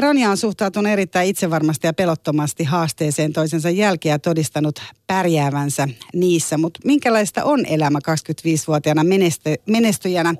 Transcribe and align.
Ronja 0.00 0.30
on 0.30 0.36
suhtautunut 0.36 0.92
erittäin 0.92 1.28
itsevarmasti 1.28 1.86
ja 1.86 1.92
pelottomasti 1.92 2.64
haasteeseen 2.64 3.32
toisensa 3.32 3.70
jälkeen 3.70 4.10
ja 4.10 4.18
todistanut 4.18 4.82
pärjäävänsä 5.06 5.88
niissä. 6.14 6.58
Mutta 6.58 6.80
minkälaista 6.84 7.44
on 7.44 7.66
elämä 7.66 7.98
25-vuotiaana 7.98 9.04
menesty, 9.04 9.54
menestyjänä 9.66 10.34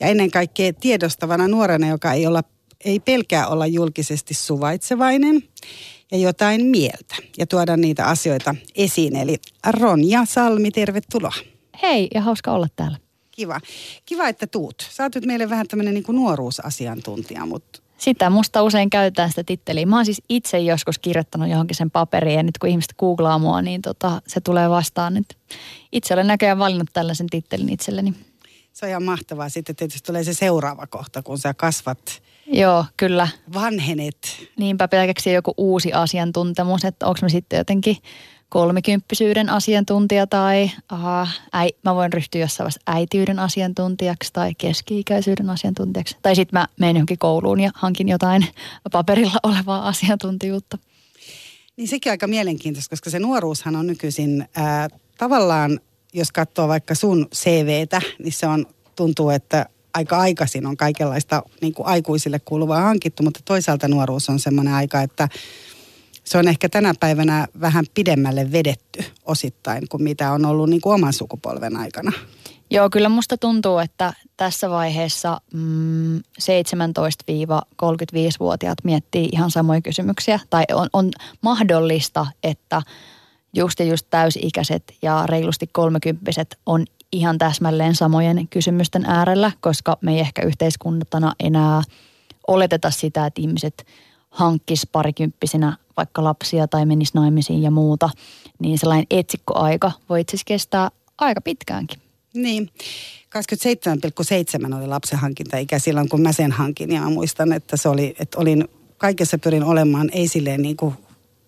ja 0.00 0.06
ennen 0.06 0.30
kaikkea 0.30 0.72
tiedostavana 0.72 1.48
nuorena, 1.48 1.88
joka 1.88 2.12
ei, 2.12 2.26
olla, 2.26 2.42
ei 2.84 3.00
pelkää 3.00 3.48
olla 3.48 3.66
julkisesti 3.66 4.34
suvaitsevainen 4.34 5.42
ja 6.10 6.18
jotain 6.18 6.66
mieltä 6.66 7.16
ja 7.38 7.46
tuoda 7.46 7.76
niitä 7.76 8.06
asioita 8.06 8.54
esiin. 8.74 9.16
Eli 9.16 9.36
Ronja 9.66 10.24
Salmi, 10.24 10.70
tervetuloa. 10.70 11.34
Hei 11.82 12.08
ja 12.14 12.20
hauska 12.20 12.52
olla 12.52 12.68
täällä. 12.76 12.98
Kiva. 13.30 13.60
Kiva, 14.06 14.28
että 14.28 14.46
tuut. 14.46 14.88
Sä 14.90 15.02
oot 15.02 15.14
nyt 15.14 15.24
meille 15.24 15.50
vähän 15.50 15.68
tämmöinen 15.68 15.94
niin 15.94 16.04
nuoruusasiantuntija, 16.08 17.46
mutta 17.46 17.83
sitä 18.04 18.30
musta 18.30 18.62
usein 18.62 18.90
käytetään 18.90 19.28
sitä 19.28 19.44
titteliä. 19.44 19.86
Mä 19.86 19.96
oon 19.96 20.04
siis 20.04 20.22
itse 20.28 20.58
joskus 20.58 20.98
kirjoittanut 20.98 21.48
johonkin 21.48 21.76
sen 21.76 21.90
paperiin 21.90 22.36
ja 22.36 22.42
nyt 22.42 22.58
kun 22.58 22.68
ihmiset 22.68 22.94
googlaa 22.98 23.38
mua, 23.38 23.62
niin 23.62 23.82
tota, 23.82 24.22
se 24.26 24.40
tulee 24.40 24.70
vastaan. 24.70 25.14
Nyt 25.14 25.36
itse 25.92 26.14
olen 26.14 26.26
näköjään 26.26 26.58
valinnut 26.58 26.90
tällaisen 26.92 27.26
tittelin 27.26 27.72
itselleni. 27.72 28.14
Se 28.72 28.86
on 28.86 28.90
ihan 28.90 29.02
mahtavaa. 29.02 29.48
Sitten 29.48 29.76
tietysti 29.76 30.06
tulee 30.06 30.24
se 30.24 30.34
seuraava 30.34 30.86
kohta, 30.86 31.22
kun 31.22 31.38
sä 31.38 31.54
kasvat. 31.54 32.22
Joo, 32.46 32.84
kyllä. 32.96 33.28
Vanhenet. 33.54 34.16
Niinpä 34.56 34.88
pelkäksi 34.88 35.32
joku 35.32 35.54
uusi 35.56 35.92
asiantuntemus, 35.92 36.84
että 36.84 37.06
onko 37.06 37.18
mä 37.22 37.28
sitten 37.28 37.56
jotenkin 37.56 37.96
kolmikymppisyyden 38.54 39.50
asiantuntija 39.50 40.26
tai 40.26 40.70
aha, 40.88 41.28
äi, 41.52 41.68
mä 41.84 41.94
voin 41.94 42.12
ryhtyä 42.12 42.40
jossain 42.40 42.64
vaiheessa 42.64 42.80
äitiyden 42.86 43.38
asiantuntijaksi 43.38 44.30
tai 44.32 44.54
keski-ikäisyyden 44.58 45.50
asiantuntijaksi. 45.50 46.16
Tai 46.22 46.36
sitten 46.36 46.60
mä 46.60 46.68
menen 46.80 46.96
johonkin 46.96 47.18
kouluun 47.18 47.60
ja 47.60 47.70
hankin 47.74 48.08
jotain 48.08 48.46
paperilla 48.92 49.38
olevaa 49.48 49.88
asiantuntijuutta. 49.88 50.78
Niin 51.76 51.88
sekin 51.88 52.12
aika 52.12 52.26
mielenkiintoista, 52.26 52.90
koska 52.90 53.10
se 53.10 53.18
nuoruushan 53.18 53.76
on 53.76 53.86
nykyisin 53.86 54.48
ää, 54.56 54.88
tavallaan, 55.18 55.80
jos 56.12 56.32
katsoo 56.32 56.68
vaikka 56.68 56.94
sun 56.94 57.26
CVtä, 57.34 58.00
niin 58.18 58.32
se 58.32 58.46
on, 58.46 58.66
tuntuu, 58.96 59.30
että 59.30 59.66
aika 59.94 60.18
aikaisin 60.18 60.66
on 60.66 60.76
kaikenlaista 60.76 61.42
niin 61.60 61.74
kuin 61.74 61.86
aikuisille 61.86 62.38
kuuluvaa 62.38 62.80
hankittu, 62.80 63.22
mutta 63.22 63.40
toisaalta 63.44 63.88
nuoruus 63.88 64.28
on 64.28 64.40
semmoinen 64.40 64.74
aika, 64.74 65.02
että 65.02 65.28
se 66.24 66.38
on 66.38 66.48
ehkä 66.48 66.68
tänä 66.68 66.94
päivänä 67.00 67.46
vähän 67.60 67.84
pidemmälle 67.94 68.52
vedetty 68.52 69.04
osittain 69.24 69.88
kuin 69.88 70.02
mitä 70.02 70.32
on 70.32 70.44
ollut 70.44 70.70
niin 70.70 70.80
kuin 70.80 70.94
oman 70.94 71.12
sukupolven 71.12 71.76
aikana. 71.76 72.12
Joo, 72.70 72.90
kyllä 72.90 73.08
musta 73.08 73.36
tuntuu, 73.36 73.78
että 73.78 74.12
tässä 74.36 74.70
vaiheessa 74.70 75.40
mm, 75.52 76.18
17-35-vuotiaat 76.18 78.78
miettii 78.84 79.28
ihan 79.32 79.50
samoja 79.50 79.80
kysymyksiä. 79.80 80.40
Tai 80.50 80.64
on, 80.72 80.88
on 80.92 81.10
mahdollista, 81.40 82.26
että 82.42 82.82
just 83.54 83.80
ja 83.80 83.86
just 83.86 84.06
täysi-ikäiset 84.10 84.94
ja 85.02 85.26
reilusti 85.26 85.66
kolmekymppiset 85.66 86.58
on 86.66 86.84
ihan 87.12 87.38
täsmälleen 87.38 87.94
samojen 87.94 88.48
kysymysten 88.48 89.04
äärellä, 89.06 89.52
koska 89.60 89.98
me 90.00 90.12
ei 90.12 90.20
ehkä 90.20 90.42
yhteiskuntana 90.42 91.32
enää 91.40 91.82
oleteta 92.46 92.90
sitä, 92.90 93.26
että 93.26 93.40
ihmiset 93.40 93.86
hankkis 94.30 94.86
parikymppisenä 94.92 95.76
vaikka 95.96 96.24
lapsia 96.24 96.68
tai 96.68 96.86
menisi 96.86 97.12
naimisiin 97.14 97.62
ja 97.62 97.70
muuta, 97.70 98.10
niin 98.58 98.78
sellainen 98.78 99.06
etsikkoaika 99.10 99.92
voi 100.08 100.20
itse 100.20 100.30
asiassa 100.30 100.46
kestää 100.46 100.90
aika 101.18 101.40
pitkäänkin. 101.40 101.98
Niin. 102.34 102.70
27,7 104.70 104.76
oli 104.76 104.86
lapsen 104.86 105.18
hankintaikä 105.18 105.78
silloin, 105.78 106.08
kun 106.08 106.22
mä 106.22 106.32
sen 106.32 106.52
hankin. 106.52 106.92
Ja 106.92 107.00
mä 107.00 107.10
muistan, 107.10 107.52
että 107.52 107.76
se 107.76 107.88
oli, 107.88 108.14
että 108.18 108.38
olin, 108.38 108.68
kaikessa 108.98 109.38
pyrin 109.38 109.64
olemaan, 109.64 110.10
ei 110.12 110.28
silleen 110.28 110.62
niin 110.62 110.76
kuin 110.76 110.94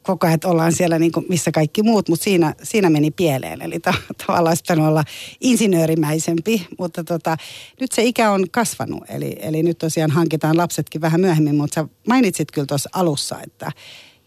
koko 0.07 0.27
ajan 0.27 0.39
ollaan 0.45 0.73
siellä 0.73 0.99
niin 0.99 1.13
kuin 1.13 1.27
missä 1.29 1.53
kaikki 1.53 1.83
muut, 1.83 2.09
mutta 2.09 2.25
siinä, 2.25 2.55
siinä 2.63 2.91
meni 2.91 3.11
pieleen. 3.11 3.63
Eli 3.63 3.81
ta, 3.81 3.95
tavallaan 4.27 4.57
olisi 4.69 4.81
olla 4.81 5.05
insinöörimäisempi, 5.41 6.67
mutta 6.79 7.05
tota, 7.05 7.37
nyt 7.81 7.93
se 7.93 8.03
ikä 8.03 8.31
on 8.31 8.51
kasvanut. 8.51 9.05
Eli, 9.09 9.37
eli 9.41 9.63
nyt 9.63 9.79
tosiaan 9.79 10.11
hankitaan 10.11 10.57
lapsetkin 10.57 11.01
vähän 11.01 11.21
myöhemmin, 11.21 11.57
mutta 11.57 11.75
sä 11.75 11.89
mainitsit 12.09 12.51
kyllä 12.51 12.67
tuossa 12.67 12.91
alussa, 12.93 13.41
että 13.43 13.73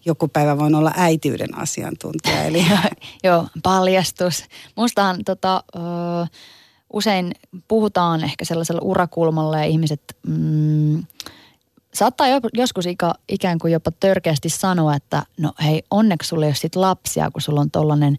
joku 0.05 0.27
päivä 0.27 0.57
voin 0.57 0.75
olla 0.75 0.91
äitiyden 0.95 1.57
asiantuntija. 1.57 2.43
Eli... 2.47 2.65
Joo, 3.23 3.47
paljastus. 3.63 4.43
Mustahan 4.75 5.17
tota, 5.25 5.63
ö, 5.75 5.79
usein 6.93 7.31
puhutaan 7.67 8.23
ehkä 8.23 8.45
sellaisella 8.45 8.81
urakulmalla 8.83 9.57
ja 9.57 9.65
ihmiset... 9.65 10.01
Mm, 10.27 11.03
saattaa 11.93 12.27
joskus 12.53 12.85
ikä, 12.85 13.13
ikään 13.29 13.59
kuin 13.59 13.73
jopa 13.73 13.91
törkeästi 13.99 14.49
sanoa, 14.49 14.95
että 14.95 15.23
no 15.37 15.51
hei, 15.63 15.83
onneksi 15.91 16.27
sulla 16.27 16.45
ei 16.45 16.49
ole 16.49 16.55
sit 16.55 16.75
lapsia, 16.75 17.31
kun 17.31 17.41
sulla 17.41 17.61
on 17.61 17.71
tollainen 17.71 18.17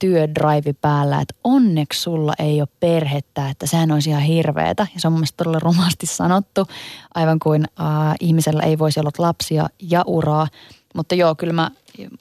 työdraivi 0.00 0.72
päällä, 0.72 1.20
että 1.20 1.34
onneksi 1.44 2.00
sulla 2.00 2.32
ei 2.38 2.60
ole 2.60 2.68
perhettä, 2.80 3.50
että 3.50 3.66
sehän 3.66 3.92
olisi 3.92 4.10
ihan 4.10 4.22
hirveetä. 4.22 4.86
Ja 4.94 5.00
se 5.00 5.06
on 5.08 5.12
mun 5.12 5.24
todella 5.36 5.58
rumasti 5.58 6.06
sanottu, 6.06 6.66
aivan 7.14 7.38
kuin 7.38 7.64
äh, 7.80 8.14
ihmisellä 8.20 8.62
ei 8.62 8.78
voisi 8.78 9.00
olla 9.00 9.10
lapsia 9.18 9.68
ja 9.82 10.02
uraa. 10.06 10.48
Mutta 10.94 11.14
joo, 11.14 11.34
kyllä 11.34 11.52
mä, 11.52 11.70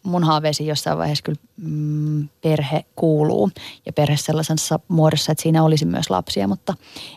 mun 0.03 0.23
haaveisiin 0.23 0.67
jossain 0.67 0.97
vaiheessa 0.97 1.23
kyllä 1.23 1.39
mm, 1.57 2.29
perhe 2.41 2.85
kuuluu 2.95 3.51
ja 3.85 3.93
perhe 3.93 4.17
sellaisessa 4.17 4.79
muodossa, 4.87 5.31
että 5.31 5.41
siinä 5.41 5.63
olisi 5.63 5.85
myös 5.85 6.09
lapsia, 6.09 6.47
mutta 6.47 6.73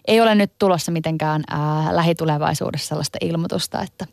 ei 0.06 0.20
ole 0.20 0.34
nyt 0.34 0.52
tulossa 0.58 0.92
mitenkään 0.92 1.42
ää, 1.50 1.96
lähitulevaisuudessa 1.96 2.88
sellaista 2.88 3.18
ilmoitusta, 3.20 3.82
että 3.82 4.06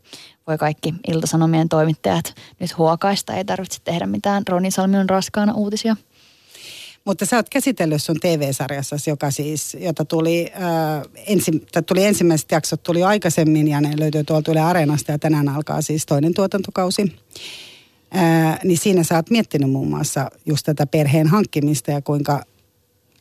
voi 0.47 0.57
kaikki 0.57 0.93
Iltasanomien 1.07 1.69
toimittajat 1.69 2.35
nyt 2.59 2.77
huokaista, 2.77 3.33
ei 3.33 3.45
tarvitse 3.45 3.79
tehdä 3.83 4.05
mitään 4.05 4.43
Roni 4.47 4.71
Salmion 4.71 5.09
raskaana 5.09 5.53
uutisia. 5.53 5.95
Mutta 7.09 7.25
sä 7.25 7.35
oot 7.35 7.49
käsitellyt 7.49 8.03
sun 8.03 8.19
TV-sarjassa, 8.19 8.95
joka 9.07 9.31
siis, 9.31 9.77
jota 9.79 10.05
tuli, 10.05 10.51
äh, 10.55 11.01
ensi, 11.27 11.51
tuli 11.85 12.05
ensimmäiset 12.05 12.51
jaksot 12.51 12.83
tuli 12.83 13.03
aikaisemmin 13.03 13.67
ja 13.67 13.81
ne 13.81 13.93
löytyy 13.99 14.23
tuolta 14.23 14.51
Yle 14.51 14.59
Areenasta 14.59 15.11
ja 15.11 15.19
tänään 15.19 15.49
alkaa 15.49 15.81
siis 15.81 16.05
toinen 16.05 16.33
tuotantokausi. 16.33 17.15
Äh, 18.15 18.59
niin 18.63 18.77
siinä 18.77 19.03
sä 19.03 19.15
oot 19.15 19.29
miettinyt 19.29 19.71
muun 19.71 19.89
muassa 19.89 20.31
just 20.45 20.65
tätä 20.65 20.87
perheen 20.87 21.27
hankkimista 21.27 21.91
ja 21.91 22.01
kuinka 22.01 22.43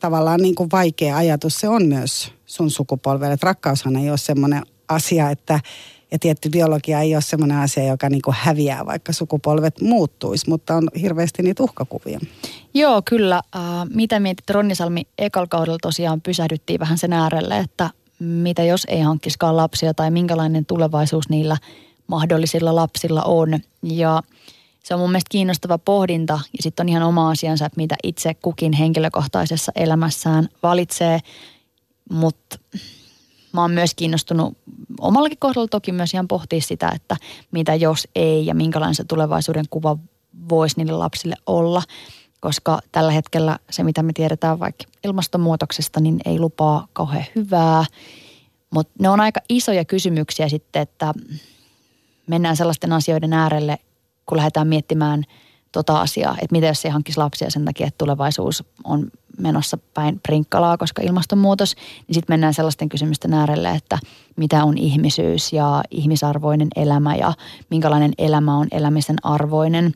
tavallaan 0.00 0.40
niin 0.40 0.54
kuin 0.54 0.70
vaikea 0.72 1.16
ajatus 1.16 1.54
se 1.54 1.68
on 1.68 1.86
myös 1.86 2.32
sun 2.46 2.70
sukupolvelle. 2.70 3.38
Rakkaushan 3.42 3.96
ei 3.96 4.10
ole 4.10 4.18
semmoinen 4.18 4.62
asia, 4.88 5.30
että 5.30 5.60
ja 6.12 6.18
tietty 6.18 6.48
biologia 6.50 7.00
ei 7.00 7.14
ole 7.14 7.22
semmoinen 7.22 7.58
asia, 7.58 7.84
joka 7.84 8.08
niin 8.08 8.22
kuin 8.22 8.36
häviää, 8.38 8.86
vaikka 8.86 9.12
sukupolvet 9.12 9.80
muuttuisi, 9.80 10.50
mutta 10.50 10.74
on 10.74 10.88
hirveästi 11.00 11.42
niitä 11.42 11.62
uhkakuvia. 11.62 12.20
Joo, 12.74 13.02
kyllä. 13.04 13.42
Äh, 13.56 13.62
mitä 13.94 14.20
mietit, 14.20 14.50
Ronnisalmi 14.50 15.06
ekal 15.18 15.46
kaudella 15.46 15.78
tosiaan 15.82 16.20
pysähdyttiin 16.20 16.80
vähän 16.80 16.98
sen 16.98 17.12
äärelle, 17.12 17.58
että 17.58 17.90
mitä 18.18 18.64
jos 18.64 18.86
ei 18.88 19.00
hankkiskaan 19.00 19.56
lapsia 19.56 19.94
tai 19.94 20.10
minkälainen 20.10 20.66
tulevaisuus 20.66 21.28
niillä 21.28 21.56
mahdollisilla 22.06 22.74
lapsilla 22.74 23.22
on. 23.22 23.58
Ja 23.82 24.22
se 24.84 24.94
on 24.94 25.00
mun 25.00 25.10
mielestä 25.10 25.30
kiinnostava 25.30 25.78
pohdinta 25.78 26.32
ja 26.32 26.62
sitten 26.62 26.84
on 26.84 26.88
ihan 26.88 27.02
oma 27.02 27.30
asiansa, 27.30 27.66
että 27.66 27.80
mitä 27.80 27.96
itse 28.02 28.34
kukin 28.34 28.72
henkilökohtaisessa 28.72 29.72
elämässään 29.74 30.48
valitsee. 30.62 31.20
Mutta 32.10 32.58
mä 33.52 33.60
oon 33.60 33.70
myös 33.70 33.94
kiinnostunut 33.94 34.58
omallakin 35.00 35.38
kohdalla 35.38 35.68
toki 35.68 35.92
myös 35.92 36.14
ihan 36.14 36.28
pohtia 36.28 36.60
sitä, 36.60 36.92
että 36.94 37.16
mitä 37.50 37.74
jos 37.74 38.08
ei 38.14 38.46
ja 38.46 38.54
minkälainen 38.54 38.94
se 38.94 39.04
tulevaisuuden 39.04 39.64
kuva 39.70 39.98
voisi 40.48 40.76
niille 40.76 40.92
lapsille 40.92 41.34
olla. 41.46 41.82
Koska 42.40 42.80
tällä 42.92 43.12
hetkellä 43.12 43.58
se, 43.70 43.82
mitä 43.82 44.02
me 44.02 44.12
tiedetään 44.12 44.60
vaikka 44.60 44.84
ilmastonmuutoksesta, 45.04 46.00
niin 46.00 46.20
ei 46.24 46.38
lupaa 46.38 46.88
kauhean 46.92 47.24
hyvää. 47.36 47.84
Mutta 48.70 48.92
ne 49.00 49.08
on 49.08 49.20
aika 49.20 49.40
isoja 49.48 49.84
kysymyksiä 49.84 50.48
sitten, 50.48 50.82
että 50.82 51.14
mennään 52.26 52.56
sellaisten 52.56 52.92
asioiden 52.92 53.32
äärelle, 53.32 53.78
kun 54.26 54.36
lähdetään 54.36 54.68
miettimään 54.68 55.24
tota 55.78 56.00
asiaa, 56.00 56.32
että 56.32 56.52
mitä 56.52 56.66
jos 56.66 56.84
ei 56.84 56.90
hankkisi 56.90 57.18
lapsia 57.18 57.50
sen 57.50 57.64
takia, 57.64 57.86
että 57.86 57.98
tulevaisuus 57.98 58.64
on 58.84 59.10
menossa 59.38 59.78
päin 59.94 60.20
prinkkalaa, 60.20 60.76
koska 60.76 61.02
ilmastonmuutos, 61.02 61.74
niin 62.06 62.14
sitten 62.14 62.34
mennään 62.34 62.54
sellaisten 62.54 62.88
kysymysten 62.88 63.34
äärelle, 63.34 63.70
että 63.70 63.98
mitä 64.36 64.64
on 64.64 64.78
ihmisyys 64.78 65.52
ja 65.52 65.82
ihmisarvoinen 65.90 66.68
elämä 66.76 67.16
ja 67.16 67.32
minkälainen 67.70 68.12
elämä 68.18 68.56
on 68.56 68.66
elämisen 68.70 69.16
arvoinen. 69.22 69.94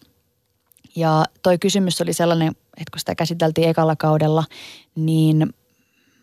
Ja 0.97 1.25
toi 1.43 1.59
kysymys 1.59 2.01
oli 2.01 2.13
sellainen, 2.13 2.49
että 2.49 2.91
kun 2.93 2.99
sitä 2.99 3.15
käsiteltiin 3.15 3.69
ekalla 3.69 3.97
kaudella, 3.97 4.45
niin 4.95 5.55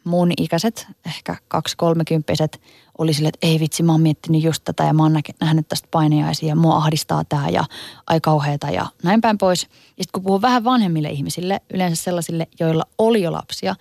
mun 0.04 0.32
ikäiset, 0.38 0.88
ehkä 1.06 1.36
kaksi 1.48 1.78
kolmekymppiset, 1.78 2.62
oli 3.00 3.14
sille, 3.14 3.30
että 3.30 3.48
ei 3.48 3.60
vitsi, 3.60 3.84
mä 3.84 3.92
oon 3.92 4.02
miettinyt 4.02 4.44
just 4.44 4.64
tätä 4.66 4.84
ja 4.84 4.94
mä 4.94 5.04
oon 5.04 5.22
nähnyt 5.42 5.68
tästä 5.68 5.88
painejaisia 5.92 6.50
ja 6.50 6.56
mua 6.56 6.76
ahdistaa 6.76 7.24
tää 7.24 7.50
ja 7.50 7.64
ai 8.08 8.22
kauheeta 8.22 8.70
ja 8.70 8.86
näin 9.04 9.22
päin 9.22 9.38
pois. 9.38 9.64
Ja 9.64 10.04
sitten 10.04 10.12
kun 10.14 10.24
puhun 10.24 10.42
vähän 10.42 10.64
vanhemmille 10.64 11.10
ihmisille, 11.10 11.62
yleensä 11.74 12.04
sellaisille, 12.04 12.48
joilla 12.60 12.84
oli 12.98 13.22
jo 13.22 13.32
lapsia, 13.32 13.76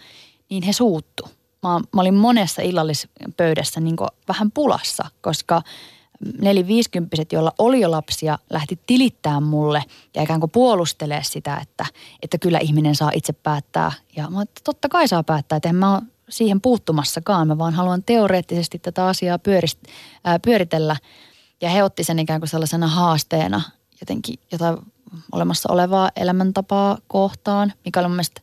niin 0.50 0.62
he 0.62 0.72
suuttu. 0.72 1.28
Mä, 1.62 1.80
mä 1.94 2.00
olin 2.00 2.14
monessa 2.14 2.62
illallispöydässä 2.62 3.80
niin 3.80 3.96
vähän 4.28 4.50
pulassa, 4.50 5.06
koska 5.20 5.62
neliviisikymppiset, 6.40 7.32
joilla 7.32 7.52
oli 7.58 7.80
jo 7.80 7.90
lapsia, 7.90 8.38
lähti 8.50 8.80
tilittää 8.86 9.40
mulle 9.40 9.84
ja 10.16 10.22
ikään 10.22 10.40
kuin 10.40 10.50
puolustelee 10.50 11.22
sitä, 11.24 11.56
että, 11.62 11.86
että 12.22 12.38
kyllä 12.38 12.58
ihminen 12.58 12.94
saa 12.94 13.10
itse 13.14 13.32
päättää. 13.32 13.92
Ja 14.16 14.30
mä 14.30 14.42
että 14.42 14.60
totta 14.64 14.88
kai 14.88 15.08
saa 15.08 15.22
päättää, 15.22 15.56
että 15.56 15.68
en 15.68 15.76
mä 15.76 15.94
ole 15.94 16.02
siihen 16.28 16.60
puuttumassakaan. 16.60 17.48
Mä 17.48 17.58
vaan 17.58 17.74
haluan 17.74 18.02
teoreettisesti 18.02 18.78
tätä 18.78 19.06
asiaa 19.06 19.38
pyörist, 19.38 19.78
ää, 20.24 20.38
pyöritellä. 20.38 20.96
Ja 21.60 21.70
he 21.70 21.82
otti 21.82 22.04
sen 22.04 22.18
ikään 22.18 22.40
kuin 22.40 22.48
sellaisena 22.48 22.86
haasteena 22.86 23.62
jotenkin 24.00 24.38
jotain 24.52 24.78
olemassa 25.32 25.72
olevaa 25.72 26.10
elämäntapaa 26.16 26.98
kohtaan, 27.06 27.72
mikä 27.84 28.00
oli 28.00 28.08
mun 28.08 28.16
mielestä 28.16 28.40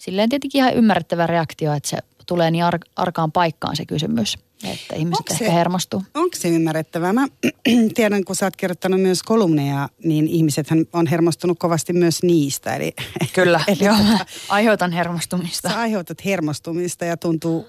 silleen 0.00 0.28
tietenkin 0.28 0.58
ihan 0.58 0.74
ymmärrettävä 0.74 1.26
reaktio, 1.26 1.72
että 1.72 1.88
se 1.88 1.98
tulee 2.26 2.50
niin 2.50 2.64
ar- 2.64 2.78
arkaan 2.96 3.32
paikkaan 3.32 3.76
se 3.76 3.86
kysymys, 3.86 4.38
että 4.64 4.94
ihmiset 4.94 5.20
onko 5.20 5.34
ehkä 5.34 5.44
se, 5.44 5.52
hermostuu. 5.52 6.02
Onko 6.14 6.36
se 6.36 6.48
ymmärrettävää? 6.48 7.12
Mä 7.12 7.26
tiedän, 7.94 8.24
kun 8.24 8.36
sä 8.36 8.46
oot 8.46 8.56
kirjoittanut 8.56 9.00
myös 9.00 9.22
kolumneja, 9.22 9.88
niin 10.04 10.28
ihmiset 10.28 10.66
on 10.92 11.06
hermostunut 11.06 11.58
kovasti 11.58 11.92
myös 11.92 12.22
niistä. 12.22 12.74
Eli, 12.76 12.92
Kyllä, 13.32 13.60
eli 13.66 13.84
joo, 13.84 13.96
tota, 13.96 14.26
aiheutan 14.48 14.92
hermostumista. 14.92 15.68
Sä 15.68 15.80
aiheutat 15.80 16.24
hermostumista 16.24 17.04
ja 17.04 17.16
tuntuu 17.16 17.68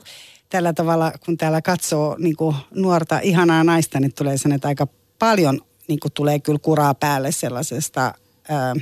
tällä 0.50 0.74
tavalla, 0.74 1.12
kun 1.26 1.38
täällä 1.38 1.62
katsoo 1.62 2.16
niin 2.20 2.36
kuin 2.36 2.56
nuorta 2.76 3.20
ihanaa 3.20 3.64
naista, 3.64 4.00
niin 4.00 4.14
tulee 4.14 4.38
sen, 4.38 4.52
että 4.52 4.68
aika 4.68 4.88
paljon 5.20 5.62
niin 5.88 6.00
kuin 6.00 6.12
tulee 6.12 6.40
kyllä 6.40 6.60
kuraa 6.60 6.94
päälle 6.94 7.32
sellaisesta... 7.32 8.14
Ää, 8.50 8.76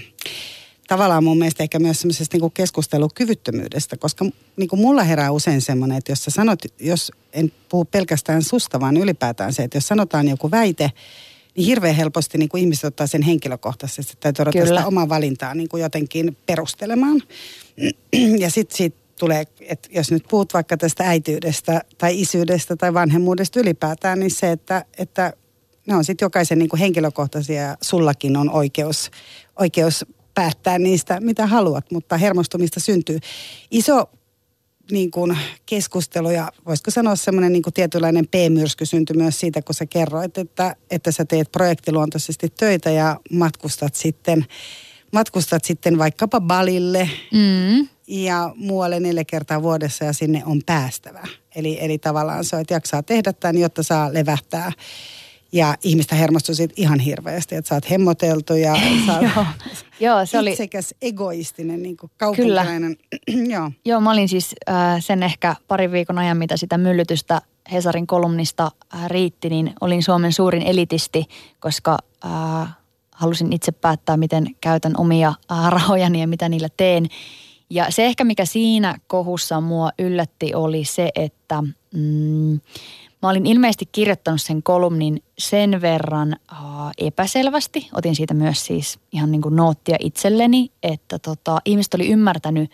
tavallaan 0.90 1.24
mun 1.24 1.38
mielestä 1.38 1.64
ehkä 1.64 1.80
myös 1.80 2.02
semmoisesta 2.02 2.38
niin 2.38 2.52
keskustelukyvyttömyydestä, 2.52 3.98
koska 3.98 4.26
niin 4.58 4.70
kuin 4.70 4.80
mulla 4.82 5.04
herää 5.04 5.32
usein 5.32 5.62
semmoinen, 5.62 5.98
että 5.98 6.12
jos 6.12 6.24
sä 6.24 6.32
sanot, 6.32 6.60
jos 6.80 7.12
en 7.34 7.52
puhu 7.70 7.86
pelkästään 7.86 8.44
susta, 8.44 8.80
vaan 8.80 8.98
ylipäätään 8.98 9.54
se, 9.54 9.64
että 9.64 9.78
jos 9.78 9.88
sanotaan 9.88 10.28
joku 10.28 10.52
väite, 10.52 10.92
niin 11.56 11.66
hirveän 11.66 11.96
helposti 11.96 12.38
niin 12.38 12.50
kuin 12.50 12.62
ihmiset 12.62 12.84
ottaa 12.84 13.08
sen 13.08 13.22
henkilökohtaisesti, 13.22 14.14
että 14.14 14.22
täytyy 14.22 14.44
odottaa 14.44 14.66
sitä 14.66 14.88
omaa 14.88 15.10
valintaa 15.10 15.54
niin 15.54 15.70
kuin 15.70 15.82
jotenkin 15.82 16.38
perustelemaan. 16.46 17.22
Ja 18.40 18.52
sitten 18.52 18.78
sit 18.78 18.96
tulee, 19.20 19.46
että 19.62 19.90
jos 19.92 20.12
nyt 20.12 20.26
puhut 20.30 20.54
vaikka 20.54 20.78
tästä 20.78 21.04
äityydestä 21.04 21.82
tai 21.98 22.22
isyydestä 22.22 22.76
tai 22.76 22.94
vanhemmuudesta 22.94 23.60
ylipäätään, 23.60 24.20
niin 24.20 24.32
se, 24.32 24.52
että, 24.52 24.86
että 24.98 25.34
ne 25.88 25.96
on 25.96 26.04
sitten 26.04 26.26
jokaisen 26.26 26.60
niin 26.60 26.70
kuin 26.70 26.80
henkilökohtaisia 26.80 27.62
ja 27.62 27.78
sullakin 27.82 28.38
on 28.38 28.50
oikeus, 28.50 29.12
oikeus 29.60 30.06
päättää 30.40 30.80
niistä, 30.80 31.20
mitä 31.22 31.48
haluat, 31.48 31.92
mutta 31.92 32.18
hermostumista 32.18 32.80
syntyy. 32.80 33.20
Iso 33.72 34.10
niin 34.92 35.12
kuin 35.12 35.38
keskustelu 35.66 36.30
ja 36.30 36.52
voisiko 36.66 36.92
sanoa 36.92 37.16
semmoinen 37.16 37.54
niin 37.54 37.64
kuin 37.64 37.74
tietynlainen 37.74 38.28
P-myrsky 38.28 38.86
syntyi 38.86 39.16
myös 39.18 39.40
siitä, 39.40 39.62
kun 39.62 39.76
sä 39.76 39.86
kerroit, 39.86 40.38
että, 40.38 40.76
että 40.92 41.12
sä 41.12 41.26
teet 41.26 41.52
projektiluontoisesti 41.52 42.54
töitä 42.58 42.90
ja 42.90 43.20
matkustat 43.32 43.96
sitten, 43.96 44.46
matkustat 45.12 45.66
sitten 45.66 45.98
vaikkapa 45.98 46.42
Balille 46.42 47.10
mm. 47.34 47.88
ja 48.08 48.54
muualle 48.56 49.00
neljä 49.00 49.24
kertaa 49.24 49.62
vuodessa 49.62 50.06
ja 50.06 50.14
sinne 50.14 50.44
on 50.46 50.62
päästävä. 50.66 51.28
Eli, 51.56 51.78
eli 51.82 51.98
tavallaan 51.98 52.46
se, 52.46 52.60
että 52.60 52.74
jaksaa 52.74 53.04
tehdä 53.04 53.34
tämän, 53.34 53.58
jotta 53.58 53.84
saa 53.84 54.14
levähtää 54.14 54.72
ja 55.52 55.76
ihmistä 55.84 56.16
hermostui 56.16 56.56
siitä 56.56 56.74
ihan 56.78 57.00
hirveästi, 57.00 57.56
että 57.56 57.70
sä 57.70 57.76
oot 57.76 57.90
hemmoteltu 57.90 58.54
ja 58.54 58.76
sä 59.06 59.14
oot 59.14 59.22
joo, 59.22 59.46
joo, 60.00 60.26
se 60.26 60.40
oli 60.40 60.52
itsekäs, 60.52 60.96
egoistinen, 61.02 61.84
niin 61.84 61.98
kuin 61.98 62.12
kaupunkilainen. 62.18 62.98
joo. 63.54 63.72
joo, 63.86 64.02
mä 64.02 64.12
olin 64.12 64.30
siis 64.30 64.56
äh, 64.70 64.76
sen 65.00 65.24
ehkä 65.24 65.56
parin 65.68 65.92
viikon 65.92 66.18
ajan, 66.18 66.38
mitä 66.38 66.58
sitä 66.58 66.78
myllytystä 66.78 67.42
Hesarin 67.72 68.08
kolumnista 68.08 68.72
äh, 68.96 69.10
riitti, 69.10 69.50
niin 69.50 69.74
olin 69.82 70.04
Suomen 70.04 70.34
suurin 70.34 70.62
elitisti, 70.62 71.26
koska 71.60 71.98
äh, 72.26 72.70
halusin 73.12 73.54
itse 73.54 73.72
päättää, 73.72 74.18
miten 74.18 74.56
käytän 74.62 74.94
omia 74.98 75.34
äh, 75.52 75.70
rahojani 75.70 76.22
ja 76.22 76.28
mitä 76.28 76.50
niillä 76.50 76.70
teen. 76.78 77.08
Ja 77.70 77.86
se 77.90 78.06
ehkä, 78.06 78.24
mikä 78.24 78.46
siinä 78.46 78.96
kohussa 79.08 79.62
mua 79.62 79.90
yllätti, 80.00 80.54
oli 80.56 80.86
se, 80.86 81.10
että 81.16 81.64
mm, 81.94 82.60
Mä 83.22 83.30
olin 83.30 83.46
ilmeisesti 83.46 83.86
kirjoittanut 83.92 84.42
sen 84.42 84.64
kolumnin 84.64 85.24
sen 85.38 85.82
verran 85.82 86.36
uh, 86.52 86.58
epäselvästi. 86.98 87.90
Otin 87.94 88.16
siitä 88.16 88.34
myös 88.34 88.66
siis 88.66 89.00
ihan 89.12 89.32
niin 89.32 89.42
kuin 89.42 89.56
noottia 89.56 89.98
itselleni, 90.00 90.72
että 90.84 91.20
tota, 91.20 91.60
ihmiset 91.66 91.94
oli 91.94 92.08
ymmärtänyt, 92.08 92.72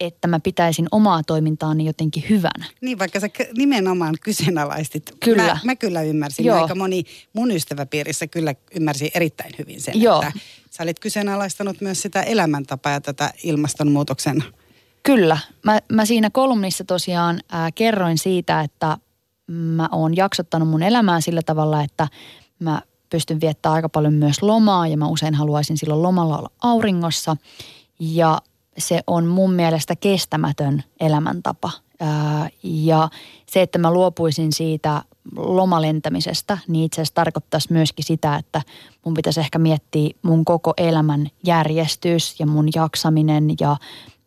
että 0.00 0.28
mä 0.28 0.40
pitäisin 0.40 0.86
omaa 0.90 1.22
toimintaani 1.22 1.86
jotenkin 1.86 2.24
hyvänä. 2.28 2.66
Niin, 2.80 2.98
vaikka 2.98 3.20
sä 3.20 3.28
nimenomaan 3.56 4.14
kyseenalaistit. 4.20 5.12
Kyllä. 5.20 5.42
Mä, 5.42 5.58
mä 5.64 5.76
kyllä 5.76 6.02
ymmärsin. 6.02 6.46
Joo. 6.46 6.62
Aika 6.62 6.74
moni 6.74 7.04
mun 7.32 7.50
ystäväpiirissä 7.50 8.26
kyllä 8.26 8.54
ymmärsi 8.74 9.10
erittäin 9.14 9.54
hyvin 9.58 9.80
sen, 9.80 10.02
Joo. 10.02 10.22
että 10.22 10.40
sä 10.70 10.82
olit 10.82 10.98
kyseenalaistanut 10.98 11.80
myös 11.80 12.02
sitä 12.02 12.22
elämäntapaa 12.22 12.92
ja 12.92 13.00
tätä 13.00 13.32
ilmastonmuutoksen 13.42 14.44
Kyllä. 15.02 15.38
Mä, 15.62 15.80
mä 15.92 16.04
siinä 16.04 16.30
kolumnissa 16.30 16.84
tosiaan 16.84 17.40
ää, 17.52 17.72
kerroin 17.72 18.18
siitä, 18.18 18.60
että 18.60 18.98
mä 19.46 19.88
oon 19.92 20.16
jaksottanut 20.16 20.68
mun 20.68 20.82
elämää 20.82 21.20
sillä 21.20 21.42
tavalla, 21.42 21.82
että 21.82 22.08
mä 22.58 22.82
pystyn 23.10 23.40
viettämään 23.40 23.74
aika 23.74 23.88
paljon 23.88 24.14
myös 24.14 24.42
lomaa 24.42 24.86
ja 24.86 24.96
mä 24.96 25.06
usein 25.06 25.34
haluaisin 25.34 25.78
silloin 25.78 26.02
lomalla 26.02 26.38
olla 26.38 26.50
auringossa. 26.62 27.36
Ja 27.98 28.38
se 28.78 29.00
on 29.06 29.26
mun 29.26 29.52
mielestä 29.52 29.96
kestämätön 29.96 30.82
elämäntapa. 31.00 31.70
Ja 32.62 33.08
se, 33.46 33.62
että 33.62 33.78
mä 33.78 33.92
luopuisin 33.92 34.52
siitä 34.52 35.02
lomalentämisestä, 35.36 36.58
niin 36.68 36.84
itse 36.84 37.00
asiassa 37.00 37.14
tarkoittaisi 37.14 37.72
myöskin 37.72 38.04
sitä, 38.04 38.36
että 38.36 38.62
mun 39.04 39.14
pitäisi 39.14 39.40
ehkä 39.40 39.58
miettiä 39.58 40.10
mun 40.22 40.44
koko 40.44 40.74
elämän 40.76 41.28
järjestys 41.46 42.40
ja 42.40 42.46
mun 42.46 42.68
jaksaminen 42.74 43.48
ja 43.60 43.76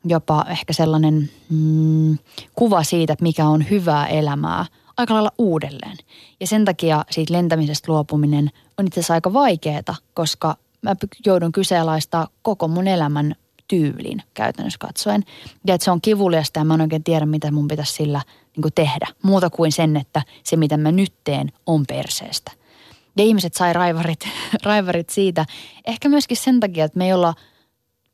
jopa 0.05 0.45
ehkä 0.49 0.73
sellainen 0.73 1.29
mm, 1.49 2.17
kuva 2.55 2.83
siitä, 2.83 3.13
että 3.13 3.23
mikä 3.23 3.47
on 3.47 3.69
hyvää 3.69 4.07
elämää– 4.07 4.65
aika 4.97 5.13
lailla 5.13 5.31
uudelleen. 5.37 5.97
Ja 6.39 6.47
sen 6.47 6.65
takia 6.65 7.05
siitä 7.11 7.33
lentämisestä 7.33 7.91
luopuminen 7.91 8.51
on 8.77 8.87
itse 8.87 8.99
asiassa 8.99 9.13
aika 9.13 9.33
vaikeaa, 9.33 9.95
koska 10.13 10.57
mä 10.81 10.95
joudun 11.25 11.51
kyseenalaistaa 11.51 12.27
koko 12.41 12.67
mun 12.67 12.87
elämän 12.87 13.35
tyylin 13.67 14.23
käytännössä 14.33 14.79
katsoen. 14.79 15.23
Ja 15.67 15.75
että 15.75 15.85
se 15.85 15.91
on 15.91 16.01
kivuliasta 16.01 16.59
ja 16.59 16.63
mä 16.63 16.73
en 16.73 16.81
oikein 16.81 17.03
tiedä, 17.03 17.25
mitä 17.25 17.51
mun 17.51 17.67
pitäisi 17.67 17.93
sillä 17.93 18.21
niin 18.57 18.73
tehdä. 18.75 19.07
Muuta 19.23 19.49
kuin 19.49 19.71
sen, 19.71 19.97
että 19.97 20.21
se 20.43 20.55
mitä 20.55 20.77
mä 20.77 20.91
nyt 20.91 21.13
teen 21.23 21.51
on 21.65 21.85
perseestä. 21.87 22.51
Ja 23.17 23.23
ihmiset 23.23 23.53
sai 23.53 23.73
raivarit, 23.73 24.19
raivarit 24.63 25.09
siitä. 25.09 25.45
Ehkä 25.85 26.09
myöskin 26.09 26.37
sen 26.37 26.59
takia, 26.59 26.85
että 26.85 26.97
me 26.97 27.05
ei 27.05 27.13
olla 27.13 27.33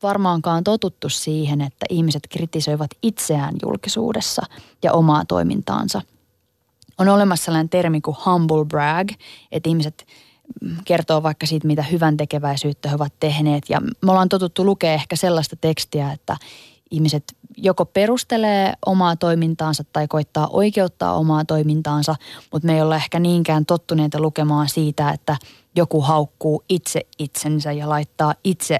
varmaankaan 0.04 0.64
totuttu 0.64 1.10
siihen, 1.10 1.62
että 1.62 1.86
ihmiset 1.90 2.24
kritisoivat 2.30 2.92
itseään 3.02 3.54
julkisuudessa 3.66 4.42
ja 4.84 4.94
omaa 4.94 5.26
toimintaansa– 5.26 6.02
on 7.10 7.16
olemassa 7.16 7.46
sellainen 7.46 7.70
termi 7.70 8.02
kuin 8.02 8.18
humble 8.26 8.66
brag, 8.66 9.12
että 9.52 9.70
ihmiset 9.70 10.06
kertoo 10.86 11.24
vaikka 11.24 11.46
siitä, 11.46 11.68
mitä 11.68 11.84
hyvän 11.84 12.18
tekeväisyyttä 12.18 12.90
he 12.90 12.96
ovat 12.96 13.14
tehneet. 13.20 13.64
Ja 13.70 13.82
me 13.82 14.12
ollaan 14.12 14.30
totuttu 14.30 14.66
lukea 14.66 14.94
ehkä 14.94 15.16
sellaista 15.16 15.56
tekstiä, 15.56 16.12
että 16.12 16.38
ihmiset 16.92 17.24
joko 17.58 17.86
perustelee 17.86 18.74
omaa 18.86 19.16
toimintaansa 19.16 19.84
tai 19.94 20.08
koittaa 20.08 20.48
oikeuttaa 20.48 21.14
omaa 21.14 21.46
toimintaansa, 21.46 22.16
mutta 22.52 22.66
me 22.66 22.76
ei 22.76 22.82
olla 22.82 22.96
ehkä 22.96 23.20
niinkään 23.20 23.66
tottuneita 23.66 24.20
lukemaan 24.20 24.70
siitä, 24.70 25.10
että 25.10 25.38
joku 25.76 26.02
haukkuu 26.02 26.64
itse 26.70 27.02
itsensä 27.20 27.72
ja 27.72 27.90
laittaa 27.90 28.34
itse 28.44 28.80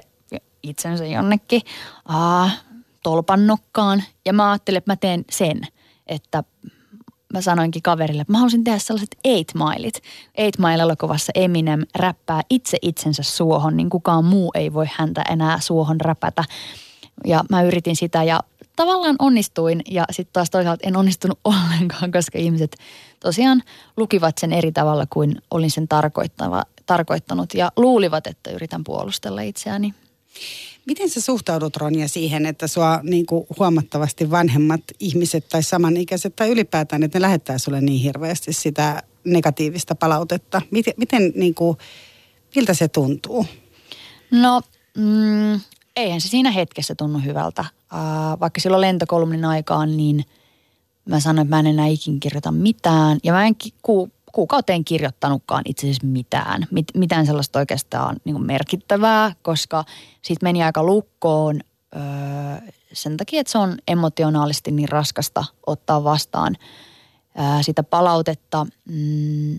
itsensä 0.62 1.06
jonnekin 1.06 1.62
aa, 2.04 2.50
tolpannokkaan. 3.02 4.02
Ja 4.24 4.32
mä 4.32 4.50
ajattelin, 4.50 4.78
että 4.78 4.92
mä 4.92 4.96
teen 4.96 5.24
sen, 5.30 5.60
että 6.06 6.44
mä 7.34 7.40
sanoinkin 7.40 7.82
kaverille, 7.82 8.22
että 8.22 8.32
mä 8.32 8.38
haluaisin 8.38 8.64
tehdä 8.64 8.78
sellaiset 8.78 9.16
eight 9.24 9.54
mailit. 9.54 10.02
Eight 10.34 10.58
Mile-elokuvassa 10.58 11.32
Eminem 11.34 11.82
räppää 11.94 12.42
itse 12.50 12.78
itsensä 12.82 13.22
suohon, 13.22 13.76
niin 13.76 13.90
kukaan 13.90 14.24
muu 14.24 14.50
ei 14.54 14.72
voi 14.72 14.86
häntä 14.92 15.22
enää 15.30 15.60
suohon 15.60 16.00
räpätä. 16.00 16.44
Ja 17.26 17.44
mä 17.50 17.62
yritin 17.62 17.96
sitä 17.96 18.22
ja 18.22 18.40
tavallaan 18.76 19.16
onnistuin 19.18 19.82
ja 19.90 20.04
sitten 20.10 20.32
taas 20.32 20.50
toisaalta 20.50 20.86
en 20.88 20.96
onnistunut 20.96 21.38
ollenkaan, 21.54 22.12
koska 22.12 22.38
ihmiset 22.38 22.76
tosiaan 23.20 23.62
lukivat 23.96 24.38
sen 24.38 24.52
eri 24.52 24.72
tavalla 24.72 25.06
kuin 25.10 25.42
olin 25.50 25.70
sen 25.70 25.88
tarkoittanut 26.86 27.54
ja 27.54 27.72
luulivat, 27.76 28.26
että 28.26 28.50
yritän 28.50 28.84
puolustella 28.84 29.40
itseäni. 29.40 29.94
Miten 30.86 31.10
sä 31.10 31.20
suhtaudut 31.20 31.76
Ronja 31.76 32.08
siihen, 32.08 32.46
että 32.46 32.66
sua 32.66 33.00
niin 33.02 33.26
kuin 33.26 33.46
huomattavasti 33.58 34.30
vanhemmat 34.30 34.80
ihmiset 35.00 35.48
tai 35.48 35.62
samanikäiset 35.62 36.36
tai 36.36 36.50
ylipäätään, 36.50 37.02
että 37.02 37.18
ne 37.18 37.22
lähettää 37.22 37.58
sulle 37.58 37.80
niin 37.80 38.00
hirveästi 38.00 38.52
sitä 38.52 39.02
negatiivista 39.24 39.94
palautetta? 39.94 40.62
Miten, 40.70 40.94
miten 40.96 41.32
niin 41.34 41.54
kuin, 41.54 41.78
miltä 42.56 42.74
se 42.74 42.88
tuntuu? 42.88 43.46
No, 44.30 44.62
mm, 44.96 45.60
eihän 45.96 46.20
se 46.20 46.28
siinä 46.28 46.50
hetkessä 46.50 46.94
tunnu 46.94 47.18
hyvältä. 47.18 47.64
Uh, 47.92 48.40
vaikka 48.40 48.60
silloin 48.60 48.80
lentokolumnin 48.80 49.44
aikaan, 49.44 49.96
niin 49.96 50.24
mä 51.08 51.20
sanoin, 51.20 51.46
että 51.46 51.56
mä 51.56 51.60
en 51.60 51.66
enää 51.66 51.86
ikin 51.86 52.20
kirjoita 52.20 52.52
mitään. 52.52 53.18
Ja 53.24 53.32
mä 53.32 53.46
en 53.46 53.56
ku, 53.82 54.10
kuukauteen 54.34 54.84
kirjoittanutkaan 54.84 55.62
itse 55.66 55.86
asiassa 55.86 56.06
mitään. 56.06 56.66
Mit, 56.70 56.86
mitään 56.94 57.26
sellaista 57.26 57.58
oikeastaan 57.58 58.16
niin 58.24 58.34
kuin 58.34 58.46
merkittävää, 58.46 59.32
koska 59.42 59.84
siitä 60.22 60.44
meni 60.46 60.62
aika 60.62 60.82
lukkoon 60.82 61.60
öö, 61.96 62.02
sen 62.92 63.16
takia, 63.16 63.40
että 63.40 63.50
se 63.52 63.58
on 63.58 63.76
emotionaalisesti 63.88 64.70
niin 64.70 64.88
raskasta 64.88 65.44
ottaa 65.66 66.04
vastaan 66.04 66.56
öö, 67.38 67.62
sitä 67.62 67.82
palautetta. 67.82 68.66
Mm, 68.88 69.54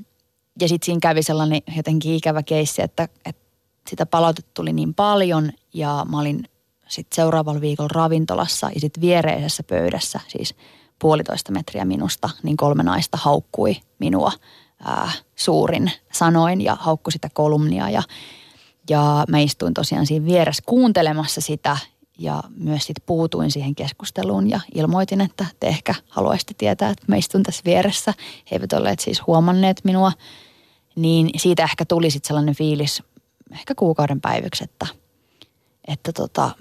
ja 0.61 0.67
sitten 0.67 0.85
siinä 0.85 0.99
kävi 1.01 1.23
sellainen 1.23 1.61
jotenkin 1.77 2.13
ikävä 2.13 2.43
keissi, 2.43 2.81
että, 2.81 3.07
että 3.25 3.41
sitä 3.89 4.05
palautetta 4.05 4.51
tuli 4.53 4.73
niin 4.73 4.93
paljon 4.93 5.51
ja 5.73 6.05
mä 6.11 6.19
olin 6.19 6.43
sitten 6.87 7.15
seuraavalla 7.15 7.61
viikolla 7.61 7.89
ravintolassa 7.93 8.69
ja 8.75 8.79
sitten 8.79 9.01
viereisessä 9.01 9.63
pöydässä, 9.63 10.19
siis 10.27 10.55
puolitoista 10.99 11.51
metriä 11.51 11.85
minusta, 11.85 12.29
niin 12.43 12.57
kolme 12.57 12.83
naista 12.83 13.17
haukkui 13.21 13.75
minua 13.99 14.31
ää, 14.85 15.11
suurin 15.35 15.91
sanoin 16.13 16.61
ja 16.61 16.77
haukkui 16.79 17.11
sitä 17.11 17.29
kolumnia. 17.33 17.89
Ja, 17.89 18.03
ja 18.89 19.25
mä 19.29 19.39
istuin 19.39 19.73
tosiaan 19.73 20.05
siinä 20.05 20.25
vieressä 20.25 20.63
kuuntelemassa 20.65 21.41
sitä 21.41 21.77
ja 22.17 22.43
myös 22.57 22.83
sitten 22.83 23.03
puutuin 23.05 23.51
siihen 23.51 23.75
keskusteluun 23.75 24.49
ja 24.49 24.59
ilmoitin, 24.75 25.21
että 25.21 25.45
te 25.59 25.67
ehkä 25.67 25.95
haluaisitte 26.09 26.53
tietää, 26.57 26.89
että 26.89 27.05
mä 27.07 27.15
istun 27.15 27.43
tässä 27.43 27.61
vieressä. 27.65 28.13
He 28.51 28.55
eivät 28.55 28.73
olleet 28.73 28.99
siis 28.99 29.27
huomanneet 29.27 29.81
minua, 29.83 30.11
niin 30.95 31.29
siitä 31.37 31.63
ehkä 31.63 31.85
tuli 31.85 32.11
sitten 32.11 32.27
sellainen 32.27 32.55
fiilis 32.55 33.03
ehkä 33.51 33.75
kuukauden 33.75 34.21
päivyksi, 34.21 34.63
että, 34.63 34.87
että 35.87 36.13
tota, 36.13 36.51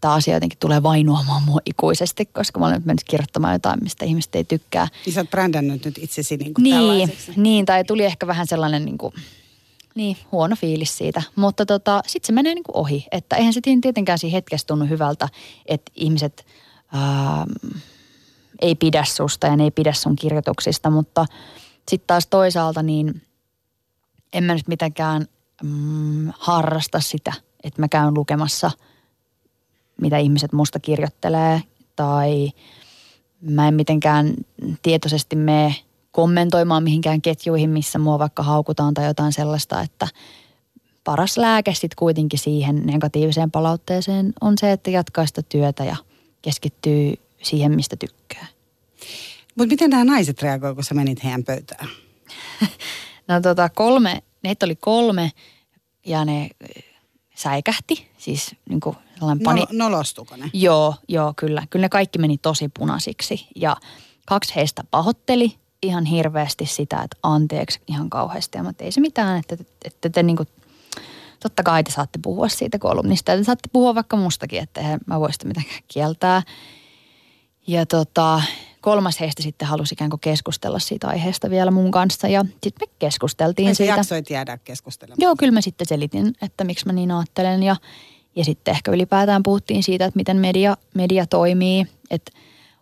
tämä 0.00 0.14
asia 0.14 0.34
jotenkin 0.34 0.58
tulee 0.58 0.82
vainoamaan 0.82 1.42
mua 1.42 1.58
ikuisesti, 1.66 2.26
koska 2.26 2.60
mä 2.60 2.66
olen 2.66 2.82
mennyt 2.84 3.04
kirjoittamaan 3.04 3.52
jotain, 3.52 3.82
mistä 3.82 4.04
ihmiset 4.04 4.34
ei 4.34 4.44
tykkää. 4.44 4.88
Niin 5.06 5.14
sä 5.14 5.20
oot 5.20 5.30
brändännyt 5.30 5.84
nyt 5.84 5.98
itsesi 5.98 6.36
niin 6.36 6.54
kuin 6.54 6.62
niin, 6.62 7.12
niin, 7.36 7.66
tai 7.66 7.84
tuli 7.84 8.04
ehkä 8.04 8.26
vähän 8.26 8.46
sellainen 8.46 8.84
niin 8.84 8.98
kuin, 8.98 9.14
niin, 9.94 10.16
huono 10.32 10.56
fiilis 10.56 10.98
siitä. 10.98 11.22
Mutta 11.36 11.66
tota, 11.66 12.02
sitten 12.06 12.26
se 12.26 12.32
menee 12.32 12.54
niin 12.54 12.64
kuin 12.64 12.76
ohi. 12.76 13.06
Että 13.12 13.36
eihän 13.36 13.52
se 13.52 13.60
tietenkään 13.60 14.18
siinä 14.18 14.32
hetkessä 14.32 14.66
tunnu 14.66 14.86
hyvältä, 14.86 15.28
että 15.66 15.92
ihmiset 15.94 16.46
ää, 16.92 17.46
ei 18.60 18.74
pidä 18.74 19.04
susta 19.04 19.46
ja 19.46 19.56
ne 19.56 19.64
ei 19.64 19.70
pidä 19.70 19.92
sun 19.92 20.16
kirjoituksista. 20.16 20.90
Mutta 20.90 21.26
sitten 21.88 22.06
taas 22.06 22.26
toisaalta 22.26 22.82
niin 22.82 23.22
en 24.32 24.44
mä 24.44 24.54
nyt 24.54 24.68
mitenkään 24.68 25.26
mm, 25.62 26.32
harrasta 26.38 27.00
sitä, 27.00 27.32
että 27.64 27.82
mä 27.82 27.88
käyn 27.88 28.14
lukemassa, 28.14 28.70
mitä 30.00 30.18
ihmiset 30.18 30.52
musta 30.52 30.80
kirjoittelee 30.80 31.62
tai 31.96 32.50
mä 33.40 33.68
en 33.68 33.74
mitenkään 33.74 34.34
tietoisesti 34.82 35.36
mene 35.36 35.74
kommentoimaan 36.12 36.82
mihinkään 36.82 37.22
ketjuihin, 37.22 37.70
missä 37.70 37.98
mua 37.98 38.18
vaikka 38.18 38.42
haukutaan 38.42 38.94
tai 38.94 39.06
jotain 39.06 39.32
sellaista, 39.32 39.82
että 39.82 40.08
paras 41.04 41.38
lääke 41.38 41.74
sitten 41.74 41.96
kuitenkin 41.96 42.38
siihen 42.38 42.86
negatiiviseen 42.86 43.50
palautteeseen 43.50 44.32
on 44.40 44.54
se, 44.60 44.72
että 44.72 44.90
jatkaa 44.90 45.26
sitä 45.26 45.42
työtä 45.42 45.84
ja 45.84 45.96
keskittyy 46.42 47.14
siihen, 47.42 47.72
mistä 47.72 47.96
tykkää. 47.96 48.46
Mutta 49.54 49.72
miten 49.72 49.90
nämä 49.90 50.04
naiset 50.04 50.42
reagoivat, 50.42 50.74
kun 50.74 50.84
sä 50.84 50.94
menit 50.94 51.24
heidän 51.24 51.44
pöytään? 51.44 51.88
no 53.28 53.40
tota 53.40 53.68
kolme, 53.68 54.22
neitä 54.42 54.66
oli 54.66 54.76
kolme 54.76 55.32
ja 56.06 56.24
ne 56.24 56.50
säikähti, 57.42 58.10
siis 58.18 58.56
niin 58.68 58.80
kuin 58.80 58.96
sellainen 59.18 59.44
pani... 59.44 59.60
No, 59.60 59.66
nolostuko 59.72 60.36
ne? 60.36 60.50
Joo, 60.52 60.94
joo, 61.08 61.32
kyllä. 61.36 61.62
Kyllä 61.70 61.84
ne 61.84 61.88
kaikki 61.88 62.18
meni 62.18 62.38
tosi 62.38 62.70
punaisiksi 62.78 63.46
ja 63.56 63.76
kaksi 64.26 64.56
heistä 64.56 64.84
pahotteli 64.90 65.56
ihan 65.82 66.04
hirveästi 66.04 66.66
sitä, 66.66 66.96
että 66.96 67.16
anteeksi 67.22 67.80
ihan 67.86 68.10
kauheasti. 68.10 68.58
Ja 68.58 68.62
mä 68.62 68.72
ei 68.78 68.92
se 68.92 69.00
mitään, 69.00 69.38
että, 69.38 69.54
että, 69.60 69.72
että 69.84 70.10
te 70.10 70.22
niin 70.22 70.36
kuin, 70.36 70.48
totta 71.42 71.62
kai 71.62 71.84
te 71.84 71.90
saatte 71.90 72.18
puhua 72.22 72.48
siitä 72.48 72.78
kolumnista. 72.78 73.30
Ja 73.30 73.38
te 73.38 73.44
saatte 73.44 73.68
puhua 73.72 73.94
vaikka 73.94 74.16
mustakin, 74.16 74.62
että 74.62 74.80
eihän 74.80 75.00
mä 75.06 75.20
voi 75.20 75.32
sitä 75.32 75.48
mitenkään 75.48 75.82
kieltää. 75.88 76.42
Ja 77.66 77.86
tota, 77.86 78.42
kolmas 78.80 79.20
heistä 79.20 79.42
sitten 79.42 79.68
halusi 79.68 79.94
ikään 79.94 80.10
kuin 80.10 80.20
keskustella 80.20 80.78
siitä 80.78 81.08
aiheesta 81.08 81.50
vielä 81.50 81.70
mun 81.70 81.90
kanssa 81.90 82.28
ja 82.28 82.44
sitten 82.62 82.88
me 82.88 82.92
keskusteltiin 82.98 83.68
Ai 83.68 83.74
siitä. 83.74 83.92
jaksoit 83.92 84.30
jäädä 84.30 84.58
keskustelemaan? 84.58 85.18
Joo, 85.20 85.34
kyllä 85.38 85.52
mä 85.52 85.60
sitten 85.60 85.86
selitin, 85.86 86.34
että 86.42 86.64
miksi 86.64 86.86
mä 86.86 86.92
niin 86.92 87.10
ajattelen 87.10 87.62
ja, 87.62 87.76
ja 88.36 88.44
sitten 88.44 88.72
ehkä 88.72 88.90
ylipäätään 88.90 89.42
puhuttiin 89.42 89.82
siitä, 89.82 90.04
että 90.04 90.18
miten 90.18 90.36
media, 90.36 90.76
media 90.94 91.26
toimii. 91.26 91.86
Että 92.10 92.32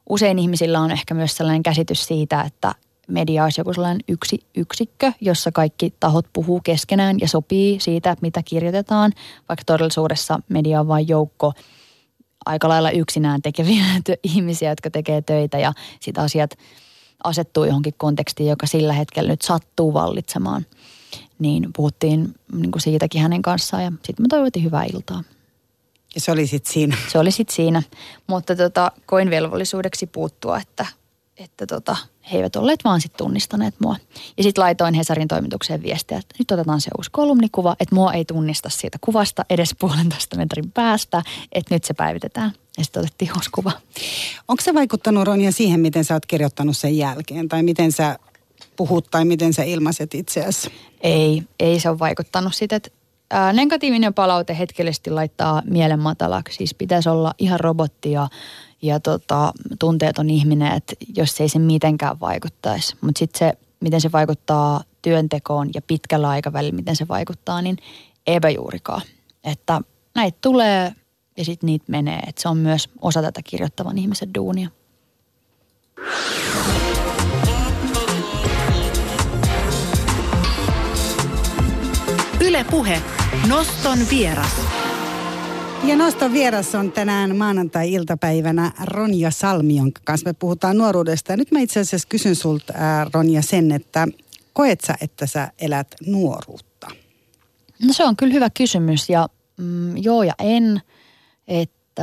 usein 0.08 0.38
ihmisillä 0.38 0.80
on 0.80 0.90
ehkä 0.90 1.14
myös 1.14 1.36
sellainen 1.36 1.62
käsitys 1.62 2.04
siitä, 2.04 2.42
että 2.42 2.74
media 3.08 3.44
olisi 3.44 3.60
joku 3.60 3.74
sellainen 3.74 4.00
yksi 4.08 4.46
yksikkö, 4.56 5.12
jossa 5.20 5.52
kaikki 5.52 5.94
tahot 6.00 6.26
puhuu 6.32 6.60
keskenään 6.60 7.16
ja 7.20 7.28
sopii 7.28 7.80
siitä, 7.80 8.16
mitä 8.20 8.42
kirjoitetaan, 8.44 9.12
vaikka 9.48 9.64
todellisuudessa 9.66 10.40
media 10.48 10.80
on 10.80 10.88
vain 10.88 11.08
joukko– 11.08 11.52
aika 12.46 12.68
lailla 12.68 12.90
yksinään 12.90 13.42
tekeviä 13.42 13.84
ihmisiä, 14.22 14.70
jotka 14.70 14.90
tekee 14.90 15.22
töitä 15.22 15.58
ja 15.58 15.72
sitten 16.00 16.24
asiat 16.24 16.58
asettuu 17.24 17.64
johonkin 17.64 17.94
kontekstiin, 17.96 18.48
joka 18.48 18.66
sillä 18.66 18.92
hetkellä 18.92 19.30
nyt 19.30 19.42
sattuu 19.42 19.94
vallitsemaan. 19.94 20.66
Niin 21.38 21.68
puhuttiin 21.76 22.34
niin 22.52 22.70
kuin 22.70 22.82
siitäkin 22.82 23.22
hänen 23.22 23.42
kanssaan 23.42 23.84
ja 23.84 23.90
sitten 23.90 24.24
me 24.24 24.28
toivotin 24.28 24.64
hyvää 24.64 24.84
iltaa. 24.92 25.22
Ja 26.14 26.20
se 26.20 26.32
oli 26.32 26.46
sitten 26.46 26.72
siinä? 26.72 26.96
Se 27.12 27.18
oli 27.18 27.30
sitten 27.30 27.56
siinä, 27.56 27.82
mutta 28.26 28.56
tota, 28.56 28.92
koin 29.06 29.30
velvollisuudeksi 29.30 30.06
puuttua, 30.06 30.58
että 30.58 30.86
että 31.38 31.66
tota, 31.66 31.96
he 32.32 32.36
eivät 32.36 32.56
olleet 32.56 32.84
vaan 32.84 33.00
sitten 33.00 33.18
tunnistaneet 33.18 33.74
mua. 33.80 33.96
Ja 34.36 34.42
sitten 34.42 34.64
laitoin 34.64 34.94
Hesarin 34.94 35.28
toimitukseen 35.28 35.82
viestiä, 35.82 36.18
että 36.18 36.34
nyt 36.38 36.50
otetaan 36.50 36.80
se 36.80 36.90
uusi 36.98 37.10
kolumnikuva, 37.10 37.76
että 37.80 37.94
mua 37.94 38.12
ei 38.12 38.24
tunnista 38.24 38.68
siitä 38.68 38.98
kuvasta 39.00 39.44
edes 39.50 39.74
puolentoista 39.80 40.36
metrin 40.36 40.72
päästä, 40.72 41.22
että 41.52 41.74
nyt 41.74 41.84
se 41.84 41.94
päivitetään. 41.94 42.52
Ja 42.78 42.84
sitten 42.84 43.00
otettiin 43.00 43.30
uusi 43.36 43.50
kuva. 43.50 43.72
Onko 44.48 44.62
se 44.62 44.74
vaikuttanut 44.74 45.24
Ronja 45.24 45.52
siihen, 45.52 45.80
miten 45.80 46.04
sä 46.04 46.14
oot 46.14 46.26
kirjoittanut 46.26 46.76
sen 46.76 46.96
jälkeen? 46.96 47.48
Tai 47.48 47.62
miten 47.62 47.92
sä 47.92 48.18
puhut 48.76 49.06
tai 49.10 49.24
miten 49.24 49.52
sä 49.52 49.62
ilmaiset 49.62 50.14
itseäsi? 50.14 50.70
Ei, 51.00 51.42
ei 51.60 51.80
se 51.80 51.90
ole 51.90 51.98
vaikuttanut 51.98 52.54
siitä, 52.54 52.76
että 52.76 52.90
ää, 53.30 53.52
negatiivinen 53.52 54.14
palaute 54.14 54.58
hetkellisesti 54.58 55.10
laittaa 55.10 55.62
mielen 55.64 56.00
matalaksi. 56.00 56.56
Siis 56.56 56.74
pitäisi 56.74 57.08
olla 57.08 57.34
ihan 57.38 57.60
robotti 57.60 58.12
ja 58.12 58.28
ja 58.82 59.00
tota, 59.00 59.52
tunteeton 59.78 60.30
ihminen, 60.30 60.72
että 60.72 60.94
jos 61.16 61.40
ei 61.40 61.48
se 61.48 61.58
mitenkään 61.58 62.20
vaikuttaisi. 62.20 62.96
Mutta 63.00 63.18
sitten 63.18 63.38
se, 63.38 63.58
miten 63.80 64.00
se 64.00 64.12
vaikuttaa 64.12 64.82
työntekoon 65.02 65.70
ja 65.74 65.82
pitkällä 65.82 66.28
aikavälillä, 66.28 66.76
miten 66.76 66.96
se 66.96 67.08
vaikuttaa, 67.08 67.62
niin 67.62 67.76
eipä 68.26 68.50
juurikaan. 68.50 69.02
Että 69.44 69.80
näitä 70.14 70.38
tulee 70.40 70.92
ja 71.36 71.44
sitten 71.44 71.66
niitä 71.66 71.84
menee. 71.88 72.18
Että 72.26 72.42
se 72.42 72.48
on 72.48 72.56
myös 72.56 72.90
osa 73.00 73.22
tätä 73.22 73.40
kirjoittavan 73.44 73.98
ihmisen 73.98 74.34
duunia. 74.34 74.68
Yle 82.40 82.64
Puhe. 82.70 83.02
Noston 83.46 83.98
vieras. 84.10 84.60
Ja 85.84 85.96
noston 85.96 86.32
vieras 86.32 86.74
on 86.74 86.92
tänään 86.92 87.36
maanantai-iltapäivänä 87.36 88.72
Ronja 88.84 89.30
Salmi, 89.30 89.76
jonka 89.76 90.00
kanssa 90.04 90.26
me 90.26 90.32
puhutaan 90.32 90.78
nuoruudesta. 90.78 91.32
Ja 91.32 91.36
nyt 91.36 91.50
mä 91.50 91.60
itse 91.60 91.80
asiassa 91.80 92.08
kysyn 92.08 92.36
sulta, 92.36 92.72
Ronja, 93.12 93.42
sen, 93.42 93.72
että 93.72 94.08
koet 94.52 94.80
sä, 94.80 94.94
että 95.00 95.26
sä 95.26 95.52
elät 95.60 95.94
nuoruutta? 96.06 96.86
No 97.82 97.92
se 97.92 98.04
on 98.04 98.16
kyllä 98.16 98.32
hyvä 98.32 98.50
kysymys 98.50 99.10
ja 99.10 99.28
mm, 99.56 99.96
joo 99.96 100.22
ja 100.22 100.34
en. 100.38 100.80
Että 101.48 102.02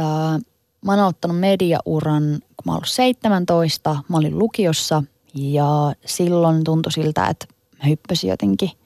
mä 0.86 0.92
oon 0.92 1.00
aloittanut 1.00 1.40
mediauran, 1.40 2.24
kun 2.24 2.66
mä 2.66 2.72
ollut 2.72 2.90
17, 2.90 4.04
mä 4.10 4.18
olin 4.18 4.40
lukiossa 4.40 5.04
ja 5.34 5.96
silloin 6.06 6.64
tuntui 6.64 6.92
siltä, 6.92 7.28
että 7.28 7.46
mä 7.84 7.90
hyppäsin 7.90 8.30
jotenkin– 8.30 8.70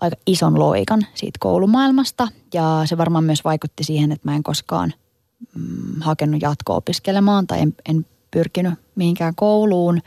aika 0.00 0.16
ison 0.26 0.58
loikan 0.58 1.06
siitä 1.14 1.38
koulumaailmasta 1.40 2.28
ja 2.54 2.82
se 2.84 2.98
varmaan 2.98 3.24
myös 3.24 3.44
vaikutti 3.44 3.84
siihen, 3.84 4.12
että 4.12 4.28
mä 4.28 4.36
en 4.36 4.42
koskaan 4.42 4.92
mm, 5.54 6.00
hakenut 6.00 6.42
jatko-opiskelemaan 6.42 7.46
tai 7.46 7.60
en, 7.60 7.74
en 7.88 8.06
pyrkinyt 8.30 8.74
mihinkään 8.94 9.34
kouluun, 9.34 10.00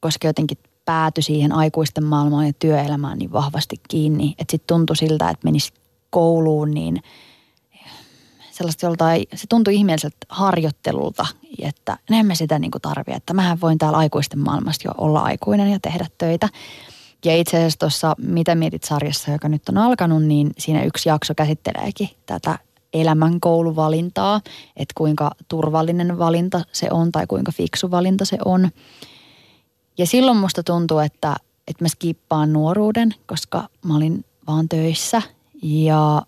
koska 0.00 0.26
jotenkin 0.26 0.58
pääty 0.84 1.22
siihen 1.22 1.52
aikuisten 1.52 2.04
maailmaan 2.04 2.46
ja 2.46 2.52
työelämään 2.58 3.18
niin 3.18 3.32
vahvasti 3.32 3.76
kiinni, 3.88 4.34
että 4.38 4.52
sitten 4.52 4.76
tuntui 4.76 4.96
siltä, 4.96 5.30
että 5.30 5.44
menisi 5.44 5.72
kouluun 6.10 6.70
niin 6.70 7.02
sellaista 8.50 8.86
joltain, 8.86 9.24
se 9.34 9.46
tuntui 9.48 9.74
ihmeelliseltä 9.74 10.16
harjoittelulta, 10.28 11.26
että 11.58 11.98
en 12.10 12.26
mä 12.26 12.34
sitä 12.34 12.58
niin 12.58 12.70
tarvitse, 12.82 13.16
että 13.16 13.34
mähän 13.34 13.60
voin 13.60 13.78
täällä 13.78 13.98
aikuisten 13.98 14.38
maailmasta 14.38 14.88
jo 14.88 14.94
olla 14.98 15.20
aikuinen 15.20 15.70
ja 15.70 15.80
tehdä 15.80 16.06
töitä. 16.18 16.48
Ja 17.24 17.36
itse 17.36 17.56
asiassa 17.56 17.78
tuossa 17.78 18.14
Mitä 18.18 18.54
mietit 18.54 18.84
sarjassa, 18.84 19.30
joka 19.30 19.48
nyt 19.48 19.68
on 19.68 19.78
alkanut, 19.78 20.22
niin 20.22 20.50
siinä 20.58 20.84
yksi 20.84 21.08
jakso 21.08 21.34
käsitteleekin 21.34 22.08
tätä 22.26 22.58
elämän 22.92 23.40
kouluvalintaa, 23.40 24.40
että 24.76 24.92
kuinka 24.96 25.30
turvallinen 25.48 26.18
valinta 26.18 26.64
se 26.72 26.88
on 26.90 27.12
tai 27.12 27.26
kuinka 27.26 27.52
fiksu 27.52 27.90
valinta 27.90 28.24
se 28.24 28.38
on. 28.44 28.70
Ja 29.98 30.06
silloin 30.06 30.36
musta 30.36 30.62
tuntuu, 30.62 30.98
että 30.98 31.36
että 31.68 31.84
mä 31.84 31.88
skippaan 31.88 32.52
nuoruuden, 32.52 33.14
koska 33.26 33.68
mä 33.84 33.96
olin 33.96 34.24
vaan 34.46 34.68
töissä 34.68 35.22
ja 35.62 36.22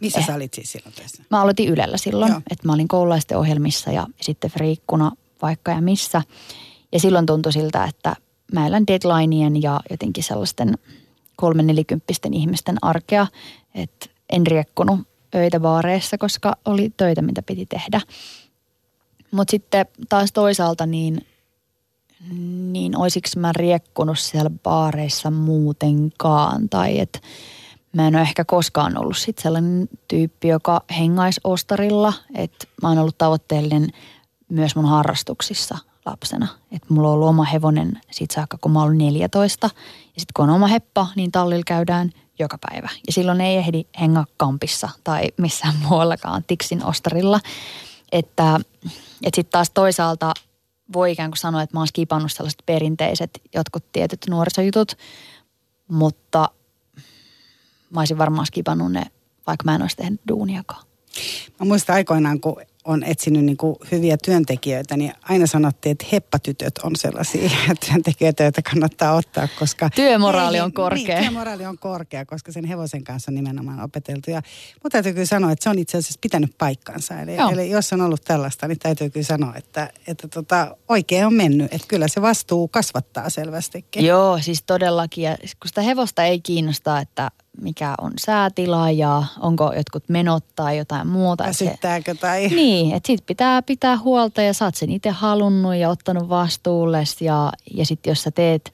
missä 0.00 0.20
eh, 0.20 0.26
sä 0.26 0.34
olit 0.34 0.54
siis 0.54 0.72
silloin 0.72 0.94
töissä? 0.94 1.22
Mä 1.30 1.40
aloitin 1.40 1.68
Ylellä 1.68 1.96
silloin, 1.96 2.30
Joo. 2.30 2.40
että 2.50 2.66
mä 2.66 2.72
olin 2.72 2.88
koululaisten 2.88 3.38
ohjelmissa 3.38 3.92
ja 3.92 4.06
sitten 4.20 4.50
friikkuna 4.50 5.12
vaikka 5.42 5.70
ja 5.70 5.80
missä. 5.80 6.22
Ja 6.92 7.00
silloin 7.00 7.26
tuntui 7.26 7.52
siltä, 7.52 7.84
että 7.84 8.16
mä 8.54 8.66
elän 8.66 8.86
deadlineien 8.86 9.62
ja 9.62 9.80
jotenkin 9.90 10.24
sellaisten 10.24 10.78
kolmen 11.36 11.66
nelikymppisten 11.66 12.34
ihmisten 12.34 12.76
arkea, 12.82 13.26
että 13.74 14.06
en 14.30 14.46
riekkunut 14.46 15.00
öitä 15.34 15.60
baareissa, 15.60 16.18
koska 16.18 16.56
oli 16.64 16.92
töitä, 16.96 17.22
mitä 17.22 17.42
piti 17.42 17.66
tehdä. 17.66 18.00
Mutta 19.30 19.50
sitten 19.50 19.86
taas 20.08 20.32
toisaalta 20.32 20.86
niin, 20.86 21.26
niin 22.72 22.96
olisiko 22.96 23.28
mä 23.36 23.52
riekkunut 23.52 24.18
siellä 24.18 24.50
baareissa 24.62 25.30
muutenkaan 25.30 26.68
tai 26.68 26.98
että 27.00 27.18
Mä 27.94 28.06
en 28.06 28.14
ole 28.14 28.22
ehkä 28.22 28.44
koskaan 28.44 28.98
ollut 28.98 29.16
sit 29.16 29.38
sellainen 29.38 29.88
tyyppi, 30.08 30.48
joka 30.48 30.80
hengaisi 30.98 31.40
ostarilla. 31.44 32.12
Että 32.34 32.66
mä 32.82 32.88
oon 32.88 32.98
ollut 32.98 33.18
tavoitteellinen 33.18 33.88
myös 34.48 34.76
mun 34.76 34.88
harrastuksissa 34.88 35.78
lapsena. 36.06 36.48
Että 36.72 36.94
mulla 36.94 37.08
on 37.08 37.14
ollut 37.14 37.28
oma 37.28 37.44
hevonen 37.44 38.00
sit 38.10 38.30
saakka, 38.30 38.58
kun 38.60 38.72
mä 38.72 38.82
oon 38.82 38.98
14. 38.98 39.66
Ja 39.66 40.20
sitten 40.20 40.32
kun 40.36 40.48
on 40.48 40.54
oma 40.54 40.66
heppa, 40.66 41.06
niin 41.16 41.32
tallilla 41.32 41.64
käydään 41.66 42.10
joka 42.38 42.58
päivä. 42.70 42.88
Ja 43.06 43.12
silloin 43.12 43.40
ei 43.40 43.56
ehdi 43.56 43.84
hengaa 44.00 44.26
kampissa 44.36 44.88
tai 45.04 45.28
missään 45.36 45.74
muuallakaan 45.88 46.44
tiksin 46.46 46.84
ostarilla. 46.84 47.40
Että, 48.12 48.60
että 49.22 49.36
sitten 49.36 49.52
taas 49.52 49.70
toisaalta 49.70 50.34
voi 50.92 51.12
ikään 51.12 51.30
kuin 51.30 51.38
sanoa, 51.38 51.62
että 51.62 51.76
mä 51.76 51.80
oon 51.80 51.86
skipannut 51.86 52.32
sellaiset 52.32 52.62
perinteiset 52.66 53.40
jotkut 53.54 53.92
tietyt 53.92 54.20
nuorisojutut, 54.28 54.92
mutta– 55.88 56.48
mä 57.94 58.00
olisin 58.00 58.18
varmaan 58.18 58.46
skipannut 58.46 58.92
ne, 58.92 59.02
vaikka 59.46 59.64
mä 59.64 59.74
en 59.74 59.82
olisi 59.82 59.96
tehnyt 59.96 60.20
duuniakaan. 60.28 60.86
Mä 61.60 61.66
muistan 61.66 61.94
aikoinaan, 61.94 62.40
kun 62.40 62.56
on 62.84 63.02
etsinyt 63.02 63.44
niin 63.44 63.56
kuin 63.56 63.76
hyviä 63.92 64.16
työntekijöitä, 64.24 64.96
niin 64.96 65.12
aina 65.22 65.46
sanottiin, 65.46 65.90
että 65.92 66.06
heppatytöt 66.12 66.78
on 66.78 66.96
sellaisia 66.96 67.50
työntekijöitä, 67.88 68.42
joita 68.42 68.62
kannattaa 68.62 69.14
ottaa, 69.14 69.48
koska... 69.58 69.90
Työmoraali 69.90 70.60
on 70.60 70.72
korkea. 70.72 71.14
Niin, 71.14 71.18
työmoraali 71.18 71.66
on 71.66 71.78
korkea, 71.78 72.24
koska 72.24 72.52
sen 72.52 72.64
hevosen 72.64 73.04
kanssa 73.04 73.30
on 73.30 73.34
nimenomaan 73.34 73.80
opeteltu. 73.80 74.30
Ja 74.30 74.42
mutta 74.82 74.90
täytyy 74.90 75.12
kyllä 75.12 75.26
sanoa, 75.26 75.52
että 75.52 75.62
se 75.62 75.70
on 75.70 75.78
itse 75.78 75.98
asiassa 75.98 76.18
pitänyt 76.20 76.54
paikkansa. 76.58 77.20
Eli, 77.20 77.36
eli 77.52 77.70
jos 77.70 77.92
on 77.92 78.00
ollut 78.00 78.24
tällaista, 78.24 78.68
niin 78.68 78.78
täytyy 78.78 79.10
kyllä 79.10 79.26
sanoa, 79.26 79.54
että, 79.56 79.90
että 80.06 80.28
tota, 80.28 80.76
oikein 80.88 81.26
on 81.26 81.34
mennyt. 81.34 81.72
Että 81.72 81.88
kyllä 81.88 82.08
se 82.08 82.22
vastuu 82.22 82.68
kasvattaa 82.68 83.30
selvästikin. 83.30 84.04
Joo, 84.04 84.38
siis 84.40 84.62
todellakin. 84.62 85.24
Ja 85.24 85.36
kun 85.36 85.68
sitä 85.68 85.82
hevosta 85.82 86.24
ei 86.24 86.40
kiinnosta, 86.40 87.00
että 87.00 87.30
mikä 87.60 87.94
on 88.00 88.12
säätila 88.20 88.90
ja 88.90 89.22
onko 89.40 89.72
jotkut 89.76 90.08
menot 90.08 90.44
tai 90.56 90.78
jotain 90.78 91.08
muuta. 91.08 91.44
Väsyttääkö 91.44 92.14
tai... 92.14 92.48
Niin, 92.48 92.73
että 92.82 93.06
sit 93.06 93.26
pitää 93.26 93.62
pitää 93.62 93.98
huolta 93.98 94.42
ja 94.42 94.54
sä 94.54 94.64
oot 94.64 94.74
sen 94.74 94.90
itse 94.90 95.10
halunnut 95.10 95.74
ja 95.74 95.88
ottanut 95.88 96.28
vastuulle 96.28 97.02
ja, 97.20 97.52
ja 97.74 97.86
sitten 97.86 98.10
jos 98.10 98.22
sä 98.22 98.30
teet 98.30 98.72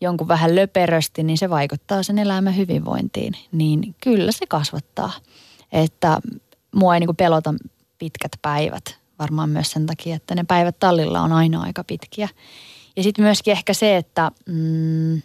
jonkun 0.00 0.28
vähän 0.28 0.54
löperösti, 0.54 1.22
niin 1.22 1.38
se 1.38 1.50
vaikuttaa 1.50 2.02
sen 2.02 2.18
elämän 2.18 2.56
hyvinvointiin. 2.56 3.34
Niin 3.52 3.94
kyllä 4.02 4.32
se 4.32 4.46
kasvattaa. 4.46 5.12
Että 5.72 6.20
mua 6.74 6.94
ei 6.94 7.00
niinku 7.00 7.14
pelota 7.14 7.54
pitkät 7.98 8.32
päivät. 8.42 8.98
Varmaan 9.18 9.50
myös 9.50 9.70
sen 9.70 9.86
takia, 9.86 10.16
että 10.16 10.34
ne 10.34 10.44
päivät 10.48 10.76
tallilla 10.80 11.20
on 11.20 11.32
aina 11.32 11.62
aika 11.62 11.84
pitkiä. 11.84 12.28
Ja 12.96 13.02
sitten 13.02 13.24
myöskin 13.24 13.52
ehkä 13.52 13.74
se, 13.74 13.96
että 13.96 14.30
mm, 14.46 15.22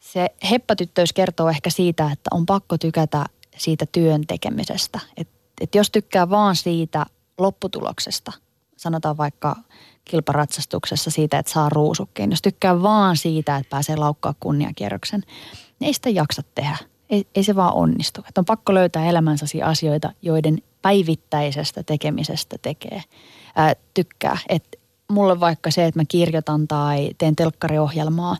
se 0.00 0.26
heppatyttöys 0.50 1.12
kertoo 1.12 1.48
ehkä 1.48 1.70
siitä, 1.70 2.10
että 2.12 2.30
on 2.30 2.46
pakko 2.46 2.78
tykätä 2.78 3.24
siitä 3.56 3.86
työn 3.92 4.26
tekemisestä. 4.26 5.00
Et, 5.16 5.28
et 5.60 5.74
jos 5.74 5.90
tykkää 5.90 6.30
vaan 6.30 6.56
siitä 6.56 7.06
lopputuloksesta, 7.38 8.32
sanotaan 8.76 9.16
vaikka 9.16 9.56
kilparatsastuksessa 10.04 11.10
siitä, 11.10 11.38
että 11.38 11.52
saa 11.52 11.68
ruusukkeen. 11.68 12.30
Jos 12.30 12.42
tykkää 12.42 12.82
vaan 12.82 13.16
siitä, 13.16 13.56
että 13.56 13.70
pääsee 13.70 13.96
laukkaa 13.96 14.34
kunniakierroksen, 14.40 15.22
niin 15.80 15.86
ei 15.86 15.94
sitä 15.94 16.10
jaksa 16.10 16.42
tehdä. 16.54 16.76
Ei, 17.10 17.26
ei 17.34 17.44
se 17.44 17.56
vaan 17.56 17.74
onnistu. 17.74 18.20
Et 18.28 18.38
on 18.38 18.44
pakko 18.44 18.74
löytää 18.74 19.06
elämänsä 19.06 19.46
asioita, 19.64 20.12
joiden 20.22 20.58
päivittäisestä 20.82 21.82
tekemisestä 21.82 22.56
tekee, 22.62 23.02
ää, 23.56 23.74
tykkää. 23.94 24.38
Et 24.48 24.76
mulle 25.10 25.40
vaikka 25.40 25.70
se, 25.70 25.84
että 25.84 26.00
mä 26.00 26.04
kirjoitan 26.08 26.68
tai 26.68 27.10
teen 27.18 27.36
telkkariohjelmaa, 27.36 28.36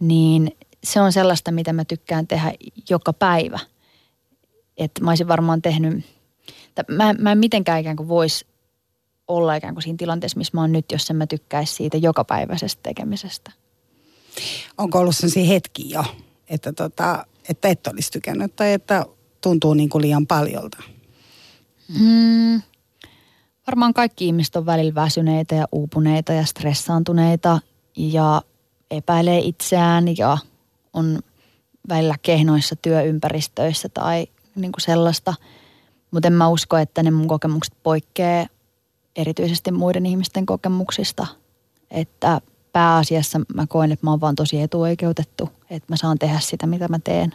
niin 0.00 0.56
se 0.84 1.00
on 1.00 1.12
sellaista, 1.12 1.52
mitä 1.52 1.72
mä 1.72 1.84
tykkään 1.84 2.26
tehdä 2.26 2.52
joka 2.90 3.12
päivä. 3.12 3.58
Että 4.76 5.04
mä 5.04 5.10
olisin 5.10 5.28
varmaan 5.28 5.62
tehnyt, 5.62 6.04
mä, 6.88 7.12
mä 7.12 7.32
en 7.32 7.38
mitenkään 7.38 7.80
ikään 7.80 7.96
kuin 7.96 8.08
voisi 8.08 8.46
olla 9.28 9.54
ikään 9.54 9.74
kuin 9.74 9.82
siinä 9.82 9.96
tilanteessa, 9.96 10.38
missä 10.38 10.50
mä 10.54 10.60
oon 10.60 10.72
nyt, 10.72 10.92
jos 10.92 11.10
en 11.10 11.16
mä 11.16 11.26
tykkäisi 11.26 11.74
siitä 11.74 11.96
jokapäiväisestä 11.96 12.82
tekemisestä. 12.82 13.52
Onko 14.78 14.98
ollut 14.98 15.16
sellaisia 15.16 15.44
hetki 15.44 15.90
jo, 15.90 16.04
että, 16.48 16.72
tota, 16.72 17.26
että 17.48 17.68
et 17.68 17.86
olisi 17.86 18.10
tykännyt 18.10 18.56
tai 18.56 18.72
että 18.72 19.06
tuntuu 19.40 19.74
niin 19.74 19.88
kuin 19.88 20.02
liian 20.02 20.26
paljolta? 20.26 20.82
Mm, 22.00 22.62
varmaan 23.66 23.94
kaikki 23.94 24.26
ihmiset 24.26 24.56
on 24.56 24.66
välillä 24.66 24.94
väsyneitä 24.94 25.54
ja 25.54 25.66
uupuneita 25.72 26.32
ja 26.32 26.44
stressaantuneita 26.44 27.60
ja 27.96 28.42
epäilee 28.90 29.38
itseään 29.38 30.16
ja 30.16 30.38
on 30.92 31.18
välillä 31.88 32.14
kehnoissa 32.22 32.76
työympäristöissä 32.76 33.88
tai 33.88 34.26
niin 34.54 34.72
kuin 34.72 34.80
sellaista. 34.80 35.34
Mutta 36.10 36.26
en 36.26 36.32
mä 36.32 36.48
usko, 36.48 36.76
että 36.76 37.02
ne 37.02 37.10
mun 37.10 37.28
kokemukset 37.28 37.74
poikkeaa 37.82 38.46
erityisesti 39.16 39.72
muiden 39.72 40.06
ihmisten 40.06 40.46
kokemuksista. 40.46 41.26
Että 41.90 42.40
pääasiassa 42.72 43.40
mä 43.54 43.66
koen, 43.66 43.92
että 43.92 44.06
mä 44.06 44.10
oon 44.10 44.20
vaan 44.20 44.34
tosi 44.34 44.60
etuoikeutettu, 44.60 45.48
että 45.70 45.92
mä 45.92 45.96
saan 45.96 46.18
tehdä 46.18 46.40
sitä, 46.40 46.66
mitä 46.66 46.88
mä 46.88 46.98
teen. 46.98 47.34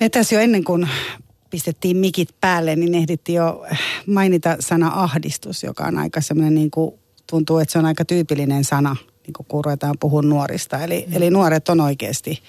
Me 0.00 0.08
tässä 0.08 0.34
jo 0.34 0.40
ennen 0.40 0.64
kuin 0.64 0.88
pistettiin 1.50 1.96
mikit 1.96 2.28
päälle, 2.40 2.76
niin 2.76 2.94
ehdittiin 2.94 3.36
jo 3.36 3.66
mainita 4.06 4.56
sana 4.60 4.90
ahdistus, 4.94 5.62
joka 5.62 5.84
on 5.84 5.98
aika 5.98 6.20
semmoinen 6.20 6.54
niin 6.54 6.70
kuin, 6.70 6.94
tuntuu, 7.30 7.58
että 7.58 7.72
se 7.72 7.78
on 7.78 7.86
aika 7.86 8.04
tyypillinen 8.04 8.64
sana 8.64 8.96
niin 9.26 9.46
kun 9.48 9.64
ruvetaan 9.64 9.94
puhua 10.00 10.22
nuorista. 10.22 10.84
Eli, 10.84 11.04
mm. 11.08 11.16
eli 11.16 11.30
nuoret 11.30 11.68
on 11.68 11.80
oikeasti, 11.80 12.42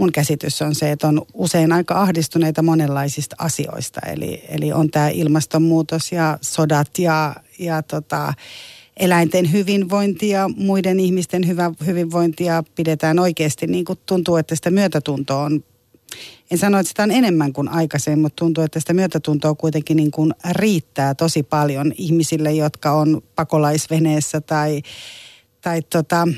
mun 0.00 0.12
käsitys 0.12 0.62
on 0.62 0.74
se, 0.74 0.90
että 0.90 1.08
on 1.08 1.22
usein 1.34 1.72
aika 1.72 2.00
ahdistuneita 2.00 2.62
monenlaisista 2.62 3.36
asioista. 3.38 4.00
Eli, 4.06 4.44
eli 4.48 4.72
on 4.72 4.90
tämä 4.90 5.08
ilmastonmuutos 5.08 6.12
ja 6.12 6.38
sodat 6.40 6.98
ja, 6.98 7.34
ja 7.58 7.82
tota, 7.82 8.34
eläinten 8.96 9.52
hyvinvointia, 9.52 10.50
muiden 10.56 11.00
ihmisten 11.00 11.46
hyvä, 11.46 11.70
hyvinvointia 11.86 12.64
pidetään 12.74 13.18
oikeasti 13.18 13.66
niin 13.66 13.84
kuin 13.84 13.98
tuntuu, 14.06 14.36
että 14.36 14.56
sitä 14.56 14.70
myötätuntoa 14.70 15.42
on 15.42 15.64
en 16.50 16.58
sano, 16.58 16.78
että 16.78 16.88
sitä 16.88 17.02
on 17.02 17.10
enemmän 17.10 17.52
kuin 17.52 17.68
aikaisemmin, 17.68 18.22
mutta 18.22 18.36
tuntuu, 18.36 18.64
että 18.64 18.80
sitä 18.80 18.94
myötätuntoa 18.94 19.54
kuitenkin 19.54 19.96
niin 19.96 20.10
kuin 20.10 20.34
riittää 20.50 21.14
tosi 21.14 21.42
paljon 21.42 21.92
ihmisille, 21.96 22.52
jotka 22.52 22.92
on 22.92 23.22
pakolaisveneessä 23.34 24.40
tai 24.40 24.82
tai 25.60 25.82
tota, 25.82 26.28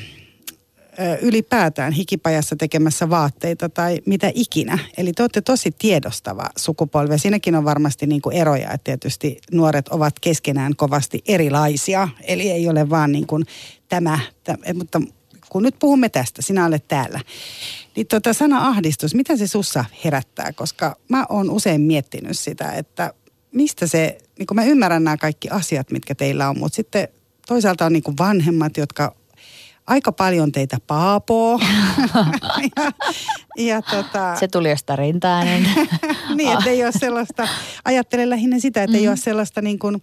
ylipäätään 1.23 1.93
hikipajassa 1.93 2.57
tekemässä 2.57 3.11
vaatteita 3.11 3.69
tai 3.69 3.99
mitä 4.07 4.31
ikinä. 4.35 4.79
Eli 4.97 5.13
te 5.13 5.23
olette 5.23 5.41
tosi 5.41 5.75
tiedostava 5.79 6.47
sukupolvi. 6.57 7.19
Siinäkin 7.19 7.55
on 7.55 7.65
varmasti 7.65 8.07
niin 8.07 8.23
kuin 8.23 8.37
eroja, 8.37 8.73
että 8.73 8.85
tietysti 8.85 9.39
nuoret 9.53 9.89
ovat 9.89 10.15
keskenään 10.21 10.77
kovasti 10.77 11.23
erilaisia. 11.29 12.09
Eli 12.21 12.51
ei 12.51 12.69
ole 12.69 12.91
vaan 12.91 13.13
niin 13.13 13.27
kuin 13.27 13.45
tämä, 13.89 14.19
tämä 14.45 14.59
mutta 14.75 15.01
kun 15.49 15.63
nyt 15.63 15.77
puhumme 15.79 16.09
tästä, 16.09 16.43
sinä 16.43 16.67
olet 16.67 16.89
täällä. 16.89 17.21
Niin 17.97 18.07
tota 18.07 18.33
sana 18.33 18.69
ahdistus, 18.69 19.15
mitä 19.15 19.37
se 19.37 19.47
sussa 19.47 19.85
herättää? 20.05 20.53
Koska 20.53 20.97
mä 21.09 21.27
oon 21.29 21.51
usein 21.51 21.81
miettinyt 21.81 22.39
sitä, 22.39 22.73
että 22.73 23.15
mistä 23.53 23.87
se, 23.87 24.19
niin 24.39 24.47
kuin 24.47 24.57
mä 24.57 24.65
ymmärrän 24.65 25.05
nämä 25.05 25.17
kaikki 25.17 25.49
asiat, 25.49 25.91
mitkä 25.91 26.15
teillä 26.15 26.49
on, 26.49 26.59
mutta 26.59 26.77
sitten 26.77 27.09
toisaalta 27.47 27.87
on 27.87 27.93
niin 27.93 28.03
kuin 28.03 28.19
vanhemmat, 28.19 28.77
jotka 28.77 29.15
aika 29.87 30.13
paljon 30.13 30.53
teitä 30.53 30.79
paapoo. 30.87 31.61
ja, 32.77 32.93
ja 33.65 33.83
tota, 33.83 34.37
Se 34.37 34.49
tuli 34.49 34.71
jostain 34.71 34.99
rintainen. 34.99 35.69
niin, 36.37 36.53
että 36.53 36.71
ei 36.71 36.85
ole 36.85 36.93
sellaista, 36.93 37.49
ajattelen 37.85 38.31
lähinnä 38.31 38.59
sitä, 38.59 38.83
että 38.83 38.97
mm. 38.97 39.01
ei 39.01 39.09
ole 39.09 39.17
sellaista 39.17 39.63
niin 39.63 39.79
kuin, 39.79 40.03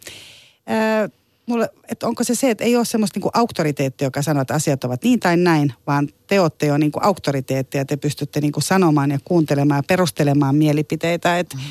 äh, 0.72 1.12
mulle, 1.46 1.70
että 1.90 2.08
onko 2.08 2.24
se 2.24 2.36
se, 2.36 2.50
että 2.50 2.64
ei 2.64 2.76
ole 2.76 2.86
semmoista 2.86 3.18
niin 3.18 3.22
kuin 3.22 3.32
auktoriteettia, 3.34 4.06
joka 4.06 4.22
sanoo, 4.22 4.42
että 4.42 4.54
asiat 4.54 4.84
ovat 4.84 5.04
niin 5.04 5.20
tai 5.20 5.38
näin, 5.38 5.74
vaan 5.88 6.08
te 6.28 6.40
olette 6.40 6.66
jo 6.66 6.78
niin 6.78 6.92
kuin 6.92 7.06
auktoriteettia 7.06 7.82
ja 7.82 7.86
te 7.86 7.98
pystytte 7.98 8.42
niin 8.42 8.52
kuin 8.52 8.64
sanomaan 8.64 9.12
ja 9.12 9.20
kuuntelemaan 9.24 9.78
ja 9.78 9.84
perustelemaan 9.88 10.56
mielipiteitä. 10.56 11.40
Että, 11.40 11.58
mm. 11.58 11.64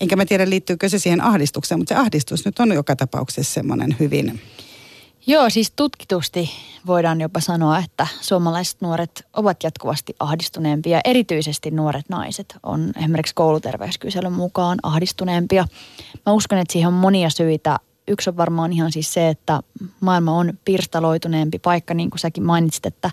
Enkä 0.00 0.16
mä 0.16 0.26
tiedä, 0.26 0.50
liittyykö 0.50 0.88
se 0.88 0.98
siihen 0.98 1.20
ahdistukseen, 1.20 1.78
mutta 1.78 1.94
se 1.94 2.00
ahdistus 2.00 2.44
nyt 2.44 2.58
on 2.58 2.72
joka 2.72 2.96
tapauksessa 2.96 3.54
semmoinen 3.54 3.96
hyvin 4.00 4.40
Joo, 5.26 5.50
siis 5.50 5.72
tutkitusti 5.76 6.50
voidaan 6.86 7.20
jopa 7.20 7.40
sanoa, 7.40 7.78
että 7.78 8.06
suomalaiset 8.20 8.80
nuoret 8.80 9.26
ovat 9.32 9.62
jatkuvasti 9.62 10.14
ahdistuneempia. 10.20 11.00
Erityisesti 11.04 11.70
nuoret 11.70 12.08
naiset 12.08 12.56
on 12.62 12.92
esimerkiksi 12.96 13.34
kouluterveyskyselyn 13.34 14.32
mukaan 14.32 14.78
ahdistuneempia. 14.82 15.64
Mä 16.26 16.32
uskon, 16.32 16.58
että 16.58 16.72
siihen 16.72 16.88
on 16.88 16.94
monia 16.94 17.30
syitä. 17.30 17.78
Yksi 18.08 18.30
on 18.30 18.36
varmaan 18.36 18.72
ihan 18.72 18.92
siis 18.92 19.12
se, 19.12 19.28
että 19.28 19.60
maailma 20.00 20.32
on 20.32 20.58
pirstaloituneempi 20.64 21.58
paikka, 21.58 21.94
niin 21.94 22.10
kuin 22.10 22.20
säkin 22.20 22.46
mainitsit, 22.46 22.86
että, 22.86 23.10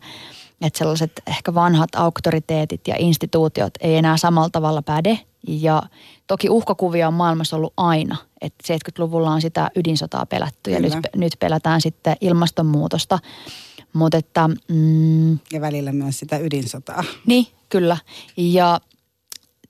että 0.61 0.77
sellaiset 0.77 1.11
ehkä 1.27 1.53
vanhat 1.53 1.95
auktoriteetit 1.95 2.87
ja 2.87 2.95
instituutiot 2.99 3.73
ei 3.79 3.97
enää 3.97 4.17
samalla 4.17 4.49
tavalla 4.49 4.81
päde. 4.81 5.19
Ja 5.47 5.84
toki 6.27 6.49
uhkakuvia 6.49 7.08
on 7.08 7.13
maailmassa 7.13 7.55
ollut 7.55 7.73
aina, 7.77 8.15
että 8.41 8.73
70-luvulla 8.73 9.31
on 9.31 9.41
sitä 9.41 9.71
ydinsotaa 9.75 10.25
pelätty 10.25 10.71
ja 10.71 10.79
nyt, 10.79 10.93
nyt 11.15 11.36
pelätään 11.39 11.81
sitten 11.81 12.15
ilmastonmuutosta. 12.21 13.19
Mutta 13.93 14.17
että, 14.17 14.49
mm, 14.67 15.39
ja 15.53 15.62
välillä 15.62 15.91
myös 15.91 16.19
sitä 16.19 16.38
ydinsotaa. 16.38 17.03
Niin, 17.25 17.47
kyllä. 17.69 17.97
Ja 18.38 18.79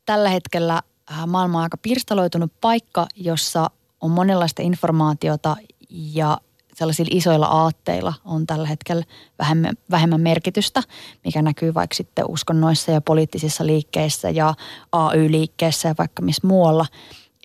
tällä 0.06 0.30
hetkellä 0.30 0.82
äh, 1.12 1.28
maailma 1.28 1.58
on 1.58 1.64
aika 1.64 1.78
pirstaloitunut 1.78 2.52
paikka, 2.62 3.08
jossa 3.16 3.70
on 4.02 4.12
monenlaista 4.12 4.62
informaatiota 4.62 5.56
ja 5.90 6.38
sellaisilla 6.76 7.10
isoilla 7.14 7.46
aatteilla 7.46 8.14
on 8.26 8.48
tällä 8.48 8.68
hetkellä 8.68 9.04
vähemmän, 9.40 9.74
vähemmän 9.92 10.22
merkitystä, 10.22 10.84
mikä 11.26 11.42
näkyy 11.42 11.74
vaikka 11.74 11.96
sitten 11.96 12.26
uskonnoissa 12.30 12.92
ja 12.92 13.02
poliittisissa 13.02 13.66
liikkeissä 13.66 14.30
ja 14.30 14.54
AY-liikkeessä 14.92 15.88
ja 15.88 15.96
vaikka 15.98 16.22
missä 16.22 16.48
muualla. 16.48 16.86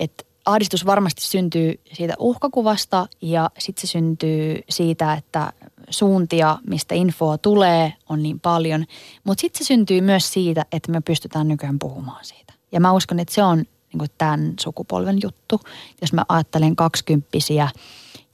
Että 0.01 0.25
ahdistus 0.47 0.87
varmasti 0.87 1.23
syntyy 1.23 1.81
siitä 1.93 2.15
uhkakuvasta 2.19 3.07
ja 3.23 3.51
sitten 3.59 3.81
se 3.81 3.91
syntyy 3.91 4.61
siitä, 4.69 5.13
että 5.15 5.53
suuntia, 5.91 6.59
mistä 6.67 6.95
infoa 6.95 7.39
tulee, 7.39 7.93
on 8.09 8.23
niin 8.23 8.41
paljon. 8.41 8.85
Mutta 9.25 9.41
sitten 9.41 9.59
se 9.59 9.67
syntyy 9.67 10.01
myös 10.01 10.33
siitä, 10.33 10.67
että 10.73 10.93
me 10.93 11.01
pystytään 11.01 11.49
nykyään 11.49 11.79
puhumaan 11.79 12.25
siitä. 12.25 12.53
Ja 12.73 12.81
mä 12.81 12.93
uskon, 12.93 13.21
että 13.21 13.35
se 13.35 13.43
on 13.43 13.65
niin 13.93 14.11
tämän 14.19 14.55
sukupolven 14.61 15.19
juttu. 15.23 15.61
Jos 16.01 16.13
mä 16.13 16.25
ajattelen 16.29 16.77
kaksikymppisiä 16.77 17.69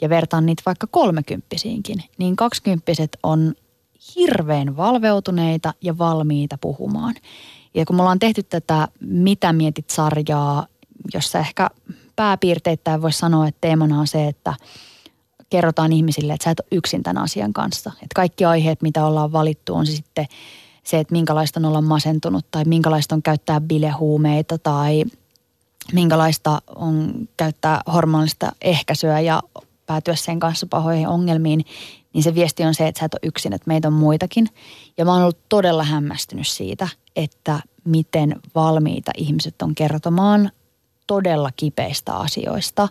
ja 0.00 0.08
vertaan 0.08 0.46
niitä 0.46 0.62
vaikka 0.66 0.86
kolmekymppisiinkin, 0.86 1.98
niin 2.18 2.36
kaksikymppiset 2.36 3.16
on 3.22 3.54
hirveän 4.16 4.76
valveutuneita 4.76 5.74
ja 5.82 5.98
valmiita 5.98 6.58
puhumaan. 6.60 7.14
Ja 7.74 7.84
kun 7.84 7.96
me 7.96 8.02
ollaan 8.02 8.18
tehty 8.18 8.42
tätä 8.42 8.88
Mitä 9.00 9.52
mietit 9.52 9.90
sarjaa, 9.90 10.66
jossa 11.14 11.38
ehkä 11.38 11.70
pääpiirteittäin 12.16 13.02
voisi 13.02 13.18
sanoa, 13.18 13.48
että 13.48 13.60
teemana 13.60 14.00
on 14.00 14.06
se, 14.06 14.28
että 14.28 14.54
kerrotaan 15.50 15.92
ihmisille, 15.92 16.32
että 16.32 16.44
sä 16.44 16.50
et 16.50 16.60
ole 16.60 16.78
yksin 16.78 17.02
tämän 17.02 17.22
asian 17.22 17.52
kanssa. 17.52 17.92
Että 17.94 18.14
kaikki 18.14 18.44
aiheet, 18.44 18.82
mitä 18.82 19.06
ollaan 19.06 19.32
valittu, 19.32 19.74
on 19.74 19.86
se 19.86 19.92
sitten 19.92 20.26
se, 20.84 20.98
että 20.98 21.12
minkälaista 21.12 21.60
on 21.60 21.64
olla 21.64 21.80
masentunut 21.80 22.46
tai 22.50 22.64
minkälaista 22.64 23.14
on 23.14 23.22
käyttää 23.22 23.60
bilehuumeita 23.60 24.58
tai 24.58 25.04
minkälaista 25.92 26.62
on 26.76 27.12
käyttää 27.36 27.80
hormonallista 27.92 28.52
ehkäisyä 28.60 29.20
ja 29.20 29.42
päätyä 29.86 30.14
sen 30.14 30.40
kanssa 30.40 30.66
pahoihin 30.66 31.08
ongelmiin, 31.08 31.64
niin 32.12 32.22
se 32.22 32.34
viesti 32.34 32.64
on 32.64 32.74
se, 32.74 32.88
että 32.88 32.98
sä 32.98 33.06
et 33.06 33.14
ole 33.14 33.20
yksin, 33.22 33.52
että 33.52 33.68
meitä 33.68 33.88
on 33.88 33.94
muitakin. 33.94 34.48
Ja 34.98 35.04
mä 35.04 35.12
oon 35.12 35.22
ollut 35.22 35.48
todella 35.48 35.84
hämmästynyt 35.84 36.48
siitä, 36.48 36.88
että 37.16 37.60
miten 37.84 38.36
valmiita 38.54 39.10
ihmiset 39.16 39.62
on 39.62 39.74
kertomaan 39.74 40.50
todella 41.06 41.50
kipeistä 41.56 42.14
asioista 42.14 42.88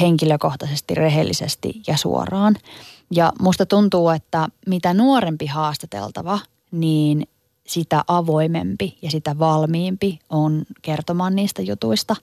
henkilökohtaisesti, 0.00 0.94
rehellisesti 0.94 1.82
ja 1.86 1.96
suoraan. 1.96 2.56
Ja 3.10 3.32
musta 3.40 3.66
tuntuu, 3.66 4.08
että 4.08 4.48
mitä 4.66 4.94
nuorempi 4.94 5.46
haastateltava, 5.46 6.38
niin 6.70 7.28
sitä 7.66 8.04
avoimempi 8.08 8.98
ja 9.02 9.10
sitä 9.10 9.38
valmiimpi 9.38 10.18
on 10.30 10.64
kertomaan 10.82 11.36
niistä 11.36 11.62
jutuista. 11.62 12.16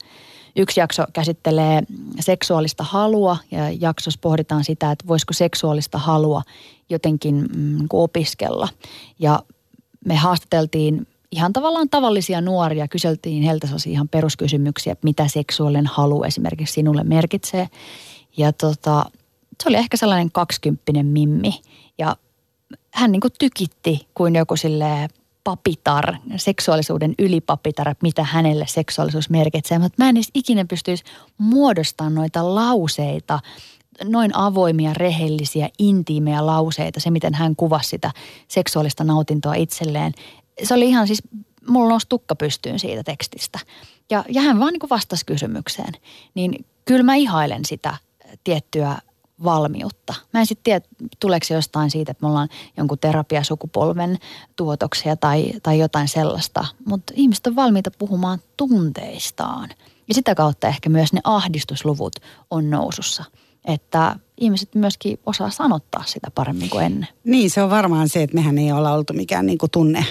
Yksi 0.55 0.79
jakso 0.79 1.03
käsittelee 1.13 1.81
seksuaalista 2.19 2.83
halua 2.83 3.37
ja 3.51 3.69
jaksossa 3.69 4.19
pohditaan 4.21 4.63
sitä, 4.63 4.91
että 4.91 5.07
voisiko 5.07 5.33
seksuaalista 5.33 5.97
halua 5.97 6.41
jotenkin 6.89 7.35
mm, 7.35 7.77
niin 7.77 7.87
opiskella. 7.93 8.67
Ja 9.19 9.39
me 10.05 10.15
haastateltiin 10.15 11.07
ihan 11.31 11.53
tavallaan 11.53 11.89
tavallisia 11.89 12.41
nuoria, 12.41 12.87
kyseltiin 12.87 13.43
heiltä 13.43 13.67
ihan 13.91 14.09
peruskysymyksiä, 14.09 14.95
mitä 15.03 15.27
seksuaalinen 15.27 15.87
halu 15.87 16.23
esimerkiksi 16.23 16.73
sinulle 16.73 17.03
merkitsee. 17.03 17.69
Ja 18.37 18.53
tota, 18.53 19.05
se 19.63 19.69
oli 19.69 19.77
ehkä 19.77 19.97
sellainen 19.97 20.31
kaksikymppinen 20.31 21.05
mimmi 21.05 21.61
ja 21.97 22.15
hän 22.93 23.11
niin 23.11 23.21
kuin 23.21 23.33
tykitti 23.39 24.07
kuin 24.13 24.35
joku 24.35 24.55
sille 24.55 25.07
papitar, 25.43 26.15
seksuaalisuuden 26.35 27.15
ylipapitar, 27.19 27.95
mitä 28.01 28.23
hänelle 28.23 28.65
seksuaalisuus 28.67 29.29
merkitsee. 29.29 29.79
Mutta 29.79 30.03
mä 30.03 30.09
en 30.09 30.17
edes 30.17 30.31
ikinä 30.33 30.65
pystyisi 30.65 31.03
muodostamaan 31.37 32.15
noita 32.15 32.55
lauseita, 32.55 33.39
noin 34.03 34.35
avoimia, 34.35 34.93
rehellisiä, 34.93 35.69
intiimejä 35.79 36.45
lauseita, 36.45 36.99
se 36.99 37.11
miten 37.11 37.33
hän 37.33 37.55
kuvasi 37.55 37.89
sitä 37.89 38.11
seksuaalista 38.47 39.03
nautintoa 39.03 39.53
itselleen. 39.53 40.13
Se 40.63 40.73
oli 40.73 40.89
ihan 40.89 41.07
siis, 41.07 41.23
mulla 41.67 41.89
nousi 41.89 42.09
tukka 42.09 42.35
pystyyn 42.35 42.79
siitä 42.79 43.03
tekstistä. 43.03 43.59
Ja, 44.09 44.25
ja 44.29 44.41
hän 44.41 44.59
vaan 44.59 44.73
niin 44.73 44.89
vastasi 44.89 45.25
kysymykseen. 45.25 45.93
Niin 46.33 46.65
kyllä 46.85 47.03
mä 47.03 47.15
ihailen 47.15 47.65
sitä 47.65 47.97
tiettyä 48.43 48.97
valmiutta. 49.43 50.13
Mä 50.33 50.39
en 50.39 50.45
sitten 50.45 50.63
tiedä, 50.63 50.85
tuleeko 51.19 51.45
se 51.45 51.53
jostain 51.53 51.91
siitä, 51.91 52.11
että 52.11 52.25
me 52.25 52.29
ollaan 52.29 52.49
jonkun 52.77 52.99
terapiasukupolven 52.99 54.17
tuotoksia 54.55 55.15
tai, 55.15 55.51
tai 55.63 55.79
jotain 55.79 56.07
sellaista. 56.07 56.65
Mutta 56.85 57.13
ihmiset 57.15 57.47
on 57.47 57.55
valmiita 57.55 57.91
puhumaan 57.91 58.39
tunteistaan. 58.57 59.69
Ja 60.07 60.13
sitä 60.13 60.35
kautta 60.35 60.67
ehkä 60.67 60.89
myös 60.89 61.13
ne 61.13 61.21
ahdistusluvut 61.23 62.15
on 62.51 62.69
nousussa. 62.69 63.23
Että 63.65 64.15
ihmiset 64.37 64.75
myöskin 64.75 65.19
osaa 65.25 65.49
sanottaa 65.49 66.03
sitä 66.05 66.31
paremmin 66.35 66.69
kuin 66.69 66.85
ennen. 66.85 67.07
Niin, 67.23 67.49
se 67.49 67.63
on 67.63 67.69
varmaan 67.69 68.09
se, 68.09 68.23
että 68.23 68.35
mehän 68.35 68.57
ei 68.57 68.71
olla 68.71 68.93
oltu 68.93 69.13
mikään 69.13 69.45
niin 69.45 69.57
kuin 69.57 69.71
tunne 69.71 70.05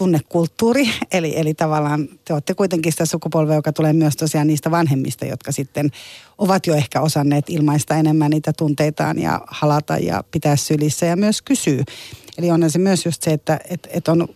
tunnekulttuuri, 0.00 0.90
eli, 1.12 1.32
eli 1.36 1.54
tavallaan 1.54 2.08
te 2.24 2.32
olette 2.32 2.54
kuitenkin 2.54 2.92
sitä 2.92 3.06
sukupolvea, 3.06 3.56
joka 3.56 3.72
tulee 3.72 3.92
myös 3.92 4.16
tosiaan 4.16 4.46
niistä 4.46 4.70
vanhemmista, 4.70 5.24
jotka 5.24 5.52
sitten 5.52 5.90
ovat 6.38 6.66
jo 6.66 6.74
ehkä 6.74 7.00
osanneet 7.00 7.50
ilmaista 7.50 7.96
enemmän 7.96 8.30
niitä 8.30 8.52
tunteitaan 8.52 9.18
ja 9.18 9.40
halata 9.46 9.96
ja 9.96 10.24
pitää 10.30 10.56
sylissä 10.56 11.06
ja 11.06 11.16
myös 11.16 11.42
kysyy. 11.42 11.82
Eli 12.38 12.50
on 12.50 12.70
se 12.70 12.78
myös 12.78 13.04
just 13.04 13.22
se, 13.22 13.32
että 13.32 13.60
et, 13.70 13.88
et 13.90 14.08
on, 14.08 14.28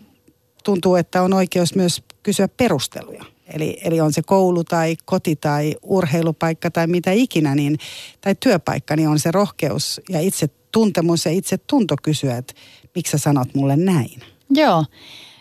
tuntuu, 0.64 0.96
että 0.96 1.22
on 1.22 1.32
oikeus 1.32 1.74
myös 1.74 2.02
kysyä 2.22 2.48
perusteluja. 2.48 3.24
Eli, 3.46 3.80
eli 3.84 4.00
on 4.00 4.12
se 4.12 4.22
koulu 4.22 4.64
tai 4.64 4.96
koti 5.04 5.36
tai 5.36 5.74
urheilupaikka 5.82 6.70
tai 6.70 6.86
mitä 6.86 7.12
ikinä, 7.12 7.54
niin, 7.54 7.78
tai 8.20 8.34
työpaikka, 8.40 8.96
niin 8.96 9.08
on 9.08 9.18
se 9.18 9.30
rohkeus 9.30 10.00
ja 10.08 10.20
itse 10.20 10.48
tuntemus 10.72 11.24
ja 11.24 11.32
itse 11.32 11.58
tunto 11.58 11.94
kysyä, 12.02 12.36
että 12.36 12.54
miksi 12.94 13.10
sä 13.10 13.18
sanot 13.18 13.54
mulle 13.54 13.76
näin. 13.76 14.20
Joo. 14.50 14.84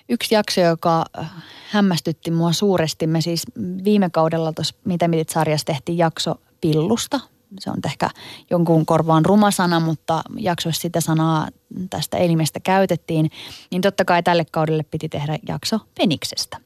Yksi 0.10 0.36
jakso, 0.36 0.62
joka 0.62 1.06
äh, 1.20 1.32
hämmästytti 1.72 2.32
mua 2.32 2.52
suuresti, 2.52 3.08
me 3.08 3.22
siis 3.22 3.44
viime 3.84 4.10
kaudella 4.10 4.54
tuossa 4.54 4.76
Mitä 4.86 5.08
mitit 5.08 5.30
sarjassa 5.30 5.66
tehtiin 5.66 5.98
jakso 5.98 6.36
pillusta. 6.62 7.20
Se 7.60 7.70
on 7.70 7.78
ehkä 7.86 8.10
jonkun 8.50 8.86
korvaan 8.86 9.26
ruma 9.26 9.52
sana, 9.52 9.80
mutta 9.80 10.22
jaksoissa 10.38 10.82
sitä 10.82 11.02
sanaa 11.02 11.48
tästä 11.90 12.18
elimestä 12.18 12.60
käytettiin. 12.60 13.32
Niin 13.72 13.82
totta 13.82 14.06
kai 14.06 14.24
tälle 14.24 14.46
kaudelle 14.52 14.84
piti 14.84 15.10
tehdä 15.10 15.38
jakso 15.48 15.80
peniksestä. 15.98 16.58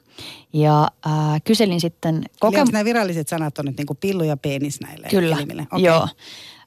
Ja 0.52 0.88
äh, 1.06 1.42
kyselin 1.44 1.80
sitten... 1.80 2.24
Koke- 2.44 2.58
Eli 2.58 2.70
nämä 2.72 2.84
viralliset 2.84 3.28
sanat 3.28 3.58
on 3.58 3.64
nyt 3.64 3.76
niin 3.76 3.86
kuin 3.86 3.96
pillu 3.96 4.22
ja 4.22 4.36
penis 4.36 4.80
näille 4.80 5.08
Kyllä, 5.08 5.36
elimille? 5.36 5.62
Okay. 5.62 5.80
joo. 5.80 6.08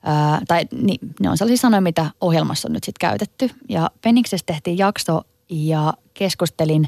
Äh, 0.08 0.42
tai 0.48 0.66
niin, 0.72 1.00
ne 1.20 1.30
on 1.30 1.38
sellaisia 1.38 1.62
sanoja, 1.62 1.82
mitä 1.82 2.12
ohjelmassa 2.22 2.68
on 2.68 2.74
nyt 2.74 2.84
sitten 2.84 3.10
käytetty. 3.10 3.50
Ja 3.70 3.92
Peniksestä 4.02 4.54
tehtiin 4.54 4.78
jakso 4.78 5.22
ja 5.52 5.94
keskustelin 6.14 6.88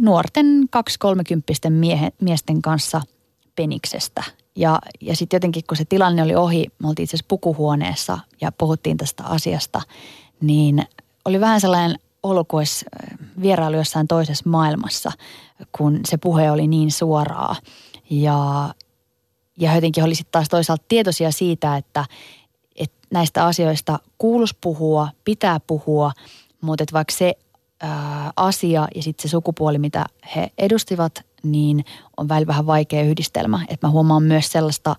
nuorten 0.00 0.46
2-30 1.06 2.10
miesten 2.20 2.62
kanssa 2.62 3.02
peniksestä. 3.56 4.24
Ja, 4.56 4.78
ja 5.00 5.16
sitten 5.16 5.36
jotenkin, 5.36 5.62
kun 5.68 5.76
se 5.76 5.84
tilanne 5.84 6.22
oli 6.22 6.34
ohi, 6.34 6.66
me 6.78 6.88
oltiin 6.88 7.04
itse 7.04 7.16
asiassa 7.16 7.28
pukuhuoneessa 7.28 8.18
ja 8.40 8.52
puhuttiin 8.52 8.96
tästä 8.96 9.24
asiasta, 9.24 9.82
niin 10.40 10.82
oli 11.24 11.40
vähän 11.40 11.60
sellainen 11.60 11.98
olo 12.22 12.44
kuin 12.44 12.66
vierailu 13.42 13.76
jossain 13.76 14.08
toisessa 14.08 14.50
maailmassa, 14.50 15.12
kun 15.72 16.00
se 16.08 16.16
puhe 16.16 16.50
oli 16.50 16.66
niin 16.66 16.90
suoraa. 16.90 17.56
Ja, 18.10 18.74
ja 19.58 19.74
jotenkin 19.74 20.04
oli 20.04 20.14
sitten 20.14 20.32
taas 20.32 20.48
toisaalta 20.48 20.84
tietoisia 20.88 21.30
siitä, 21.30 21.76
että, 21.76 22.04
että 22.76 22.98
näistä 23.10 23.46
asioista 23.46 23.98
kuulus 24.18 24.54
puhua, 24.54 25.08
pitää 25.24 25.60
puhua, 25.60 26.12
mutta 26.60 26.82
että 26.82 26.92
vaikka 26.92 27.14
se 27.16 27.34
asia 28.36 28.88
ja 28.94 29.02
sitten 29.02 29.22
se 29.22 29.28
sukupuoli, 29.28 29.78
mitä 29.78 30.06
he 30.36 30.50
edustivat, 30.58 31.24
niin 31.42 31.84
on 32.16 32.28
välillä 32.28 32.46
vähän 32.46 32.66
vaikea 32.66 33.02
yhdistelmä. 33.02 33.60
Että 33.68 33.86
mä 33.86 33.90
huomaan 33.90 34.22
myös 34.22 34.52
sellaista 34.52 34.96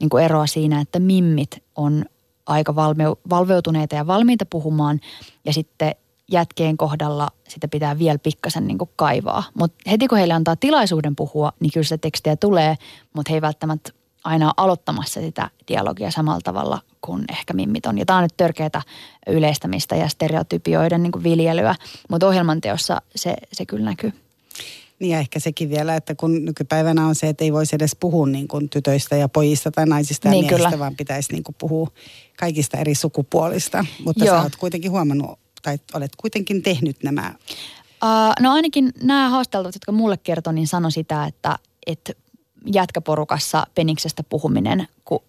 niin 0.00 0.08
kuin 0.10 0.24
eroa 0.24 0.46
siinä, 0.46 0.80
että 0.80 0.98
mimmit 0.98 1.62
on 1.76 2.04
aika 2.46 2.74
valmeu, 2.74 3.18
valveutuneita 3.30 3.94
ja 3.94 4.06
valmiita 4.06 4.46
puhumaan 4.46 5.00
ja 5.44 5.52
sitten 5.52 5.94
jätkeen 6.30 6.76
kohdalla 6.76 7.28
sitä 7.48 7.68
pitää 7.68 7.98
vielä 7.98 8.18
pikkasen 8.18 8.66
niin 8.66 8.78
kuin 8.78 8.90
kaivaa. 8.96 9.44
Mutta 9.54 9.90
heti 9.90 10.08
kun 10.08 10.18
heille 10.18 10.34
antaa 10.34 10.56
tilaisuuden 10.56 11.16
puhua, 11.16 11.52
niin 11.60 11.72
kyllä 11.72 11.84
sitä 11.84 11.98
tekstiä 11.98 12.36
tulee, 12.36 12.76
mutta 13.14 13.30
he 13.30 13.36
ei 13.36 13.42
välttämättä 13.42 13.92
aina 14.26 14.52
aloittamassa 14.56 15.20
sitä 15.20 15.50
dialogia 15.68 16.10
samalla 16.10 16.40
tavalla 16.44 16.80
kuin 17.00 17.24
ehkä 17.30 17.52
mimmit 17.54 17.86
on. 17.86 17.98
Ja 17.98 18.06
tämä 18.06 18.16
on 18.16 18.22
nyt 18.22 18.36
törkeätä 18.36 18.82
yleistämistä 19.26 19.96
ja 19.96 20.08
stereotypioiden 20.08 21.02
niin 21.02 21.12
kuin 21.12 21.24
viljelyä, 21.24 21.74
mutta 22.10 22.26
ohjelmanteossa 22.26 23.02
se, 23.16 23.36
se 23.52 23.66
kyllä 23.66 23.84
näkyy. 23.84 24.12
Niin 24.98 25.10
ja 25.10 25.18
ehkä 25.18 25.40
sekin 25.40 25.70
vielä, 25.70 25.96
että 25.96 26.14
kun 26.14 26.44
nykypäivänä 26.44 27.06
on 27.06 27.14
se, 27.14 27.28
että 27.28 27.44
ei 27.44 27.52
voisi 27.52 27.76
edes 27.76 27.96
puhua 28.00 28.26
niin 28.26 28.48
kuin 28.48 28.68
tytöistä 28.68 29.16
ja 29.16 29.28
pojista 29.28 29.70
tai 29.70 29.86
naisista 29.86 30.28
ja 30.28 30.32
niin, 30.32 30.44
miehistä, 30.44 30.68
kyllä. 30.68 30.78
vaan 30.78 30.96
pitäisi 30.96 31.32
niin 31.32 31.42
kuin 31.42 31.56
puhua 31.58 31.90
kaikista 32.38 32.76
eri 32.76 32.94
sukupuolista. 32.94 33.84
Mutta 34.04 34.24
Joo. 34.24 34.36
sä 34.36 34.42
oot 34.42 34.56
kuitenkin 34.56 34.90
huomannut, 34.90 35.38
tai 35.62 35.78
olet 35.94 36.16
kuitenkin 36.16 36.62
tehnyt 36.62 37.02
nämä. 37.02 37.34
Uh, 38.04 38.42
no 38.42 38.52
ainakin 38.52 38.92
nämä 39.02 39.28
haasteltavat, 39.28 39.74
jotka 39.74 39.92
mulle 39.92 40.16
kertoi, 40.16 40.54
niin 40.54 40.66
sano 40.66 40.90
sitä, 40.90 41.26
että, 41.26 41.58
että 41.86 42.12
jätkäporukassa 42.72 43.66
peniksestä 43.74 44.22
puhuminen, 44.22 44.88
kun 45.04 45.22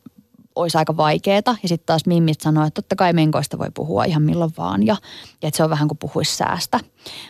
olisi 0.58 0.78
aika 0.78 0.98
vaikeeta. 0.98 1.56
Ja 1.64 1.70
sitten 1.70 1.86
taas 1.86 2.06
Mimmit 2.06 2.42
sanoi, 2.42 2.68
että 2.68 2.82
totta 2.82 2.96
kai 2.96 3.14
menkoista 3.14 3.58
voi 3.58 3.68
puhua 3.74 4.06
ihan 4.06 4.22
milloin 4.22 4.52
vaan 4.58 4.86
ja, 4.86 4.96
ja 5.42 5.48
että 5.48 5.58
se 5.58 5.64
on 5.64 5.70
vähän 5.70 5.88
kuin 5.88 5.98
puhuisi 5.98 6.36
säästä. 6.36 6.80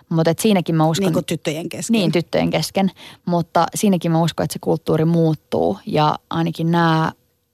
Mutta 0.09 0.33
siinäkin 0.39 0.75
mä 0.75 0.87
uskon... 0.87 1.05
Niin 1.05 1.13
kuin 1.13 1.25
tyttöjen 1.25 1.69
kesken. 1.69 1.93
Niin, 1.93 2.11
tyttöjen 2.11 2.49
kesken. 2.49 2.91
Mutta 3.25 3.65
siinäkin 3.75 4.11
mä 4.11 4.21
uskon, 4.21 4.43
että 4.43 4.53
se 4.53 4.59
kulttuuri 4.59 5.05
muuttuu 5.05 5.77
ja 5.85 6.19
ainakin 6.29 6.71
nämä, 6.71 7.11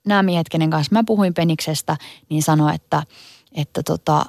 nämä 0.08 0.24
miehet, 0.24 0.50
kenen 0.50 0.70
kanssa 0.70 0.96
mä 0.96 1.04
puhuin 1.04 1.34
peniksestä, 1.34 1.98
niin 2.30 2.44
sanoi, 2.44 2.76
että, 2.76 3.04
että 3.56 3.84
tota, 3.84 4.26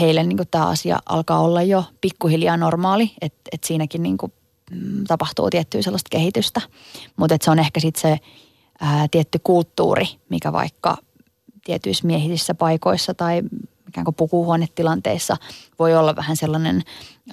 heille 0.00 0.22
niin 0.22 0.38
tämä 0.50 0.66
asia 0.66 0.98
alkaa 1.06 1.40
olla 1.40 1.62
jo 1.62 1.84
pikkuhiljaa 2.00 2.56
normaali, 2.56 3.12
että, 3.20 3.40
että 3.52 3.66
siinäkin 3.66 4.02
niin 4.02 4.18
kuin, 4.18 4.32
tapahtuu 5.08 5.50
tiettyä 5.50 5.82
sellaista 5.82 6.08
kehitystä. 6.10 6.60
Mutta 7.16 7.36
se 7.40 7.50
on 7.50 7.58
ehkä 7.58 7.80
sitten 7.80 8.02
se 8.02 8.18
ää, 8.80 9.06
tietty 9.10 9.38
kulttuuri, 9.38 10.06
mikä 10.28 10.52
vaikka 10.52 10.96
tietyissä 11.64 12.06
miehisissä 12.06 12.54
paikoissa 12.54 13.14
tai 13.14 13.42
ikään 13.88 14.04
kuin 14.04 14.14
pukuhuonetilanteissa 14.14 15.36
voi 15.78 15.96
olla 15.96 16.16
vähän 16.16 16.36
sellainen, 16.36 16.82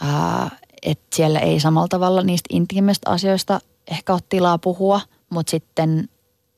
ää, 0.02 0.50
että 0.82 1.16
siellä 1.16 1.40
ei 1.40 1.60
samalla 1.60 1.88
tavalla 1.88 2.22
niistä 2.22 2.48
intiimistä 2.52 3.10
asioista 3.10 3.60
ehkä 3.92 4.14
ole 4.14 4.22
tilaa 4.30 4.58
puhua, 4.58 5.02
mutta 5.30 5.52
sitten 5.52 6.10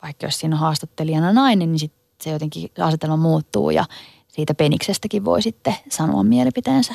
vaikka 0.03 0.25
jos 0.25 0.39
siinä 0.39 0.55
on 0.55 0.59
haastattelijana 0.59 1.33
nainen, 1.33 1.71
niin 1.71 1.79
sit 1.79 1.93
se 2.21 2.29
jotenkin 2.29 2.71
asetelma 2.79 3.17
muuttuu 3.17 3.69
ja 3.69 3.85
siitä 4.27 4.53
peniksestäkin 4.53 5.25
voi 5.25 5.41
sitten 5.41 5.75
sanoa 5.89 6.23
mielipiteensä. 6.23 6.93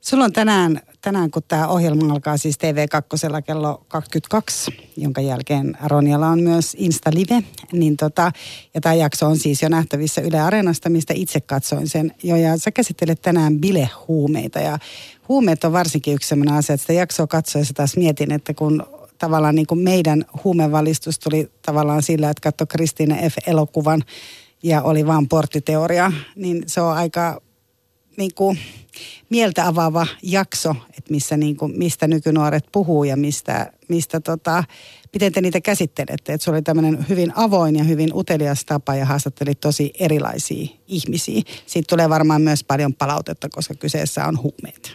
Sulla 0.00 0.24
on 0.24 0.32
tänään, 0.32 0.80
tänään 1.00 1.30
kun 1.30 1.42
tämä 1.48 1.68
ohjelma 1.68 2.12
alkaa 2.12 2.36
siis 2.36 2.56
TV2 2.56 3.42
kello 3.42 3.84
22, 3.88 4.70
jonka 4.96 5.20
jälkeen 5.20 5.78
Ronjalla 5.84 6.28
on 6.28 6.40
myös 6.40 6.76
Insta-live. 6.78 7.42
Niin 7.72 7.96
tota, 7.96 8.32
ja 8.74 8.80
tämä 8.80 8.94
jakso 8.94 9.26
on 9.26 9.38
siis 9.38 9.62
jo 9.62 9.68
nähtävissä 9.68 10.20
Yle 10.20 10.40
Areenasta, 10.40 10.90
mistä 10.90 11.14
itse 11.16 11.40
katsoin 11.40 11.88
sen 11.88 12.14
jo. 12.22 12.36
Ja 12.36 12.58
sä 12.58 12.70
käsittelet 12.70 13.22
tänään 13.22 13.60
bilehuumeita 13.60 14.58
ja 14.58 14.78
huumeet 15.28 15.64
on 15.64 15.72
varsinkin 15.72 16.14
yksi 16.14 16.28
sellainen 16.28 16.54
asia, 16.54 16.74
että 16.74 16.82
sitä 16.82 16.92
jaksoa 16.92 17.26
katsoessa 17.26 17.74
taas 17.74 17.96
mietin, 17.96 18.32
että 18.32 18.54
kun 18.54 18.86
tavallaan 19.18 19.54
niin 19.54 19.66
kuin 19.66 19.80
meidän 19.80 20.24
huumevalistus 20.44 21.18
tuli 21.18 21.50
tavallaan 21.66 22.02
sillä, 22.02 22.30
että 22.30 22.50
katsoi 22.50 22.66
Kristiine 22.66 23.30
F. 23.30 23.34
elokuvan 23.46 24.02
ja 24.62 24.82
oli 24.82 25.06
vaan 25.06 25.28
porttiteoria, 25.28 26.12
niin 26.36 26.62
se 26.66 26.80
on 26.80 26.92
aika 26.92 27.40
niin 28.18 28.34
kuin, 28.34 28.58
mieltä 29.30 29.66
avaava 29.66 30.06
jakso, 30.22 30.70
että 30.88 31.10
missä 31.10 31.36
niin 31.36 31.56
kuin, 31.56 31.78
mistä 31.78 32.06
nykynuoret 32.06 32.64
puhuu 32.72 33.04
ja 33.04 33.16
mistä, 33.16 33.72
mistä 33.88 34.20
tota, 34.20 34.64
miten 35.12 35.32
te 35.32 35.40
niitä 35.40 35.60
käsittelette. 35.60 36.32
Että 36.32 36.44
se 36.44 36.50
oli 36.50 36.62
tämmöinen 36.62 37.06
hyvin 37.08 37.32
avoin 37.36 37.76
ja 37.76 37.84
hyvin 37.84 38.14
utelias 38.14 38.64
tapa 38.64 38.94
ja 38.94 39.06
haastattelit 39.06 39.60
tosi 39.60 39.92
erilaisia 39.98 40.68
ihmisiä. 40.86 41.42
Siitä 41.66 41.86
tulee 41.88 42.08
varmaan 42.08 42.42
myös 42.42 42.64
paljon 42.64 42.94
palautetta, 42.94 43.48
koska 43.48 43.74
kyseessä 43.74 44.26
on 44.26 44.38
huumeet. 44.42 44.92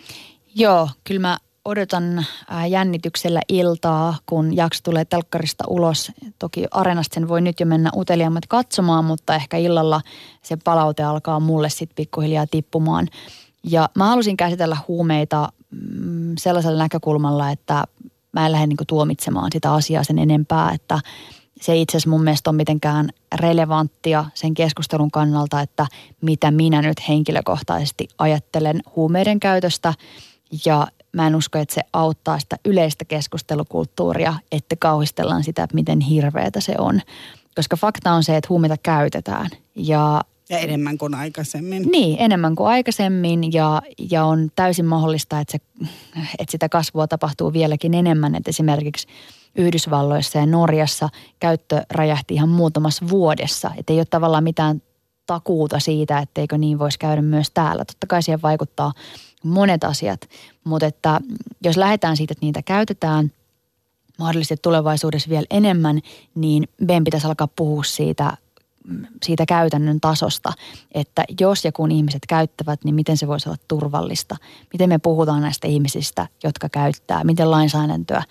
Joo, 0.56 0.90
kyllä 1.04 1.22
mä 1.22 1.38
odotan 1.66 2.26
jännityksellä 2.70 3.42
iltaa, 3.50 4.16
kun 4.26 4.56
jakso 4.56 4.80
tulee 4.84 5.06
telkkarista 5.06 5.64
ulos. 5.68 6.12
Toki 6.40 6.66
Areenasta 6.72 7.14
sen 7.14 7.28
voi 7.28 7.42
nyt 7.42 7.60
jo 7.60 7.66
mennä 7.66 7.90
uteliaammat 7.96 8.46
katsomaan, 8.48 9.06
mutta 9.06 9.36
ehkä 9.36 9.58
illalla 9.58 10.02
se 10.42 10.58
palaute 10.64 11.04
alkaa 11.04 11.40
mulle 11.40 11.70
sitten 11.70 11.96
pikkuhiljaa 11.96 12.48
tippumaan. 12.48 13.08
Ja 13.64 13.90
mä 13.96 14.08
halusin 14.08 14.38
käsitellä 14.38 14.78
huumeita 14.88 15.50
mm, 15.72 16.34
sellaisella 16.38 16.84
näkökulmalla, 16.84 17.50
että 17.50 17.84
mä 18.32 18.46
en 18.46 18.52
lähde 18.52 18.68
niinku 18.68 18.86
tuomitsemaan 18.88 19.50
sitä 19.54 19.74
asiaa 19.74 20.04
sen 20.04 20.20
enempää, 20.20 20.72
että 20.72 21.00
se 21.62 21.78
itse 21.78 21.98
asiassa 21.98 22.10
mun 22.10 22.24
mielestä 22.24 22.50
ole 22.50 22.58
mitenkään 22.58 23.10
relevanttia 23.36 24.26
sen 24.34 24.54
keskustelun 24.54 25.12
kannalta, 25.12 25.62
että 25.62 25.88
mitä 26.22 26.52
minä 26.52 26.82
nyt 26.82 27.08
henkilökohtaisesti 27.08 28.08
ajattelen 28.18 28.84
huumeiden 28.96 29.40
käytöstä. 29.40 29.94
Ja 30.66 30.88
mä 31.14 31.28
en 31.28 31.36
usko, 31.36 31.60
että 31.60 31.76
se 31.76 31.82
auttaa 31.94 32.40
sitä 32.40 32.56
yleistä 32.66 33.06
keskustelukulttuuria, 33.06 34.34
että 34.52 34.76
kauhistellaan 34.80 35.44
sitä, 35.44 35.64
että 35.64 35.76
miten 35.76 36.00
hirveätä 36.00 36.62
se 36.62 36.76
on. 36.78 37.02
Koska 37.56 37.76
fakta 37.76 38.12
on 38.12 38.24
se, 38.24 38.38
että 38.38 38.50
huumeita 38.50 38.78
käytetään 38.78 39.50
ja 39.76 40.22
ja 40.50 40.60
enemmän 40.60 40.98
kuin 40.98 41.16
aikaisemmin. 41.16 41.84
Niin, 41.92 42.18
enemmän 42.20 42.56
kuin 42.56 42.68
aikaisemmin 42.68 43.54
ja, 43.54 43.82
ja 44.12 44.26
on 44.26 44.50
täysin 44.56 44.86
mahdollista, 44.86 45.40
että, 45.40 45.52
se, 45.52 45.58
että 46.40 46.52
sitä 46.52 46.70
kasvua 46.70 47.08
tapahtuu 47.08 47.54
vieläkin 47.54 47.94
enemmän. 47.94 48.36
Että 48.36 48.50
esimerkiksi 48.50 49.08
Yhdysvalloissa 49.56 50.40
ja 50.40 50.46
Norjassa 50.46 51.10
käyttö 51.40 51.82
räjähti 51.92 52.34
ihan 52.34 52.50
muutamassa 52.50 53.10
vuodessa. 53.10 53.72
Että 53.78 53.94
ei 53.94 54.00
ole 54.00 54.06
tavallaan 54.06 54.44
mitään 54.44 54.82
takuuta 55.26 55.80
siitä, 55.80 56.20
etteikö 56.20 56.58
niin 56.58 56.80
voisi 56.80 57.00
käydä 57.00 57.22
myös 57.22 57.52
täällä. 57.54 57.86
Totta 57.86 58.08
kai 58.08 58.24
siihen 58.24 58.42
vaikuttaa 58.42 58.92
monet 59.44 59.84
asiat, 59.84 60.30
mutta 60.64 60.86
että 60.86 61.20
jos 61.64 61.78
lähdetään 61.78 62.18
siitä, 62.18 62.32
että 62.32 62.46
niitä 62.46 62.62
käytetään 62.62 63.32
mahdollisesti 64.20 64.62
tulevaisuudessa 64.62 65.30
vielä 65.30 65.46
enemmän, 65.50 66.02
niin 66.36 66.68
meidän 66.82 67.04
pitäisi 67.04 67.28
alkaa 67.28 67.48
puhua 67.56 67.84
siitä 67.84 68.38
siitä 69.24 69.46
käytännön 69.46 70.02
tasosta, 70.02 70.54
että 70.92 71.24
jos 71.40 71.66
ja 71.66 71.72
kun 71.72 71.92
ihmiset 71.92 72.22
käyttävät, 72.28 72.84
niin 72.84 72.96
miten 72.96 73.18
se 73.18 73.28
voisi 73.28 73.50
olla 73.50 73.58
turvallista. 73.68 74.36
Miten 74.74 74.90
me 74.90 75.00
puhutaan 75.00 75.42
näistä 75.42 75.68
ihmisistä, 75.68 76.28
jotka 76.44 76.70
käyttää, 76.70 77.24
miten 77.24 77.52
lainsäädäntöä 77.52 78.24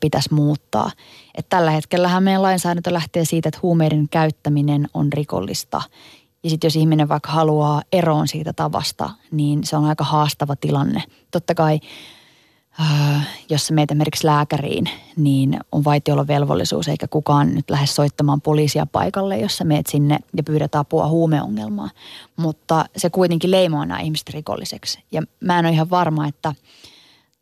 pitäisi 0.00 0.34
muuttaa. 0.34 0.90
Et 1.34 1.46
tällä 1.48 1.70
hetkellähän 1.70 2.22
meidän 2.22 2.42
lainsäädäntö 2.42 2.92
lähtee 2.92 3.24
siitä, 3.24 3.48
että 3.48 3.60
huumeiden 3.62 4.08
käyttäminen 4.08 4.88
on 4.94 5.12
rikollista. 5.12 5.82
Ja 6.44 6.50
sitten 6.50 6.68
jos 6.68 6.76
ihminen 6.76 7.08
vaikka 7.08 7.32
haluaa 7.32 7.82
eroon 7.92 8.28
siitä 8.28 8.52
tavasta, 8.52 9.10
niin 9.30 9.64
se 9.64 9.76
on 9.76 9.84
aika 9.84 10.04
haastava 10.04 10.56
tilanne. 10.56 11.02
Totta 11.30 11.54
kai 11.54 11.80
Äh, 12.80 13.28
jos 13.48 13.66
sä 13.66 13.74
meet 13.74 13.90
esimerkiksi 13.90 14.26
lääkäriin, 14.26 14.84
niin 15.16 15.60
on 15.72 15.84
velvollisuus 16.26 16.88
eikä 16.88 17.08
kukaan 17.08 17.54
nyt 17.54 17.70
lähde 17.70 17.86
soittamaan 17.86 18.40
poliisia 18.40 18.86
paikalle, 18.86 19.38
jos 19.38 19.56
sä 19.56 19.64
meet 19.64 19.86
sinne 19.86 20.18
ja 20.36 20.42
pyydät 20.42 20.74
apua 20.74 21.08
huumeongelmaan. 21.08 21.90
Mutta 22.36 22.84
se 22.96 23.10
kuitenkin 23.10 23.50
leimaa 23.50 23.86
nämä 23.86 24.00
ihmiset 24.00 24.30
rikolliseksi. 24.30 24.98
Ja 25.12 25.22
mä 25.40 25.58
en 25.58 25.66
ole 25.66 25.74
ihan 25.74 25.90
varma, 25.90 26.28
että, 26.28 26.54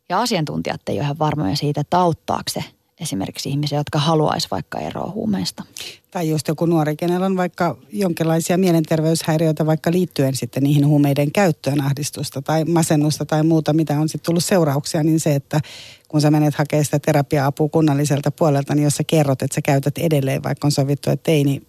ja 0.09 0.19
asiantuntijat 0.21 0.89
ei 0.89 0.95
ole 0.95 1.03
ihan 1.03 1.19
varmoja 1.19 1.55
siitä, 1.55 1.81
että 1.81 1.99
auttaako 1.99 2.49
se 2.49 2.63
esimerkiksi 3.01 3.49
ihmisiä, 3.49 3.77
jotka 3.79 3.99
haluaisi 3.99 4.47
vaikka 4.51 4.79
eroa 4.79 5.11
huumeista. 5.11 5.63
Tai 6.11 6.29
just 6.29 6.47
joku 6.47 6.65
nuori, 6.65 6.95
kenellä 6.95 7.25
on 7.25 7.37
vaikka 7.37 7.77
jonkinlaisia 7.91 8.57
mielenterveyshäiriöitä 8.57 9.65
vaikka 9.65 9.91
liittyen 9.91 10.35
sitten 10.35 10.63
niihin 10.63 10.87
huumeiden 10.87 11.31
käyttöön, 11.31 11.81
ahdistusta 11.81 12.41
tai 12.41 12.65
masennusta 12.65 13.25
tai 13.25 13.43
muuta, 13.43 13.73
mitä 13.73 13.99
on 13.99 14.09
sitten 14.09 14.25
tullut 14.25 14.43
seurauksia, 14.43 15.03
niin 15.03 15.19
se, 15.19 15.35
että 15.35 15.61
kun 16.07 16.21
sä 16.21 16.31
menet 16.31 16.55
hakemaan 16.55 16.85
sitä 16.85 16.99
terapia-apua 16.99 17.69
kunnalliselta 17.69 18.31
puolelta, 18.31 18.75
niin 18.75 18.83
jos 18.83 18.95
sä 18.95 19.03
kerrot, 19.03 19.41
että 19.41 19.55
sä 19.55 19.61
käytät 19.61 19.97
edelleen, 19.97 20.43
vaikka 20.43 20.67
on 20.67 20.71
sovittu, 20.71 21.09
että 21.09 21.31
ei, 21.31 21.43
niin 21.43 21.67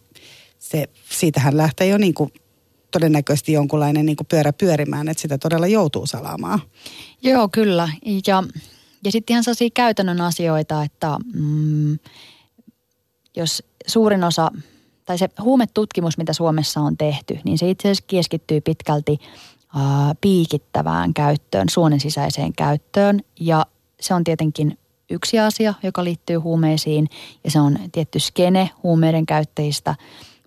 se, 0.59 0.89
siitähän 1.11 1.57
lähtee 1.57 1.87
jo 1.87 1.99
niin 1.99 2.15
kuin 2.15 2.33
todennäköisesti 2.91 3.53
jonkunlainen 3.53 4.07
niin 4.07 4.17
kuin 4.17 4.27
pyörä 4.27 4.53
pyörimään, 4.53 5.09
että 5.09 5.21
sitä 5.21 5.39
todella 5.39 5.67
joutuu 5.67 6.07
salaamaan. 6.07 6.61
Joo, 7.23 7.49
kyllä. 7.49 7.89
Ja 8.27 8.45
ja 9.05 9.13
sitten 9.13 9.35
ihan 9.35 9.45
sellaisia 9.45 9.69
käytännön 9.75 10.21
asioita, 10.21 10.83
että 10.83 11.17
mm, 11.35 11.99
jos 13.37 13.63
suurin 13.87 14.25
osa, 14.25 14.51
tai 15.05 15.19
se 15.19 15.29
huumetutkimus, 15.41 16.19
mitä 16.19 16.33
Suomessa 16.33 16.81
on 16.81 16.97
tehty, 16.97 17.39
niin 17.45 17.59
se 17.59 17.71
itse 17.71 17.89
asiassa 17.89 18.05
keskittyy 18.07 18.61
pitkälti 18.61 19.19
ää, 19.77 20.15
piikittävään 20.21 21.15
käyttöön, 21.15 21.69
suonen 21.69 22.01
sisäiseen 22.01 22.53
käyttöön. 22.53 23.21
Ja 23.41 23.67
se 24.01 24.15
on 24.15 24.25
tietenkin 24.25 24.79
yksi 25.11 25.39
asia, 25.39 25.75
joka 25.83 26.05
liittyy 26.05 26.37
huumeisiin, 26.37 27.09
ja 27.45 27.51
se 27.51 27.61
on 27.61 27.79
tietty 27.93 28.21
skene 28.21 28.71
huumeiden 28.83 29.27
käyttäjistä. 29.27 29.95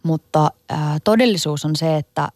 mutta 0.03 0.51
ää, 0.69 0.97
todellisuus 1.03 1.65
on 1.65 1.75
se, 1.75 1.97
että 1.97 2.29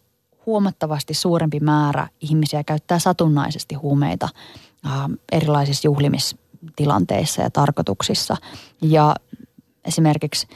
huomattavasti 0.46 1.14
suurempi 1.14 1.60
määrä 1.60 2.08
ihmisiä 2.20 2.64
käyttää 2.64 2.98
satunnaisesti 2.98 3.74
huumeita 3.74 4.28
erilaisissa 5.32 5.88
juhlimistilanteissa 5.88 7.42
ja 7.42 7.50
tarkoituksissa. 7.50 8.36
Ja 8.82 9.16
esimerkiksi 9.84 10.46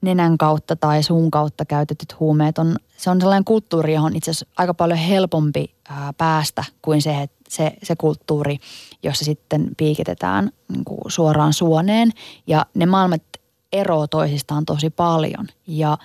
nenän 0.00 0.38
kautta 0.38 0.76
tai 0.76 1.02
suun 1.02 1.30
kautta 1.30 1.64
käytetyt 1.64 2.20
huumeet 2.20 2.58
on, 2.58 2.76
se 2.96 3.10
on 3.10 3.20
sellainen 3.20 3.44
kulttuuri, 3.44 3.94
johon 3.94 4.16
itse 4.16 4.30
asiassa 4.30 4.46
aika 4.56 4.74
paljon 4.74 4.98
helpompi 4.98 5.74
ää, 5.88 6.12
päästä 6.12 6.64
kuin 6.82 7.02
se, 7.02 7.22
että 7.22 7.36
se, 7.48 7.72
se 7.82 7.96
kulttuuri, 7.96 8.58
jossa 9.02 9.24
sitten 9.24 9.68
piikitetään 9.76 10.50
niin 10.68 10.84
suoraan 11.08 11.52
suoneen. 11.52 12.10
Ja 12.46 12.66
ne 12.74 12.86
maailmat 12.86 13.22
eroo 13.72 14.06
toisistaan 14.06 14.64
tosi 14.64 14.90
paljon. 14.90 15.46
Ja 15.66 15.98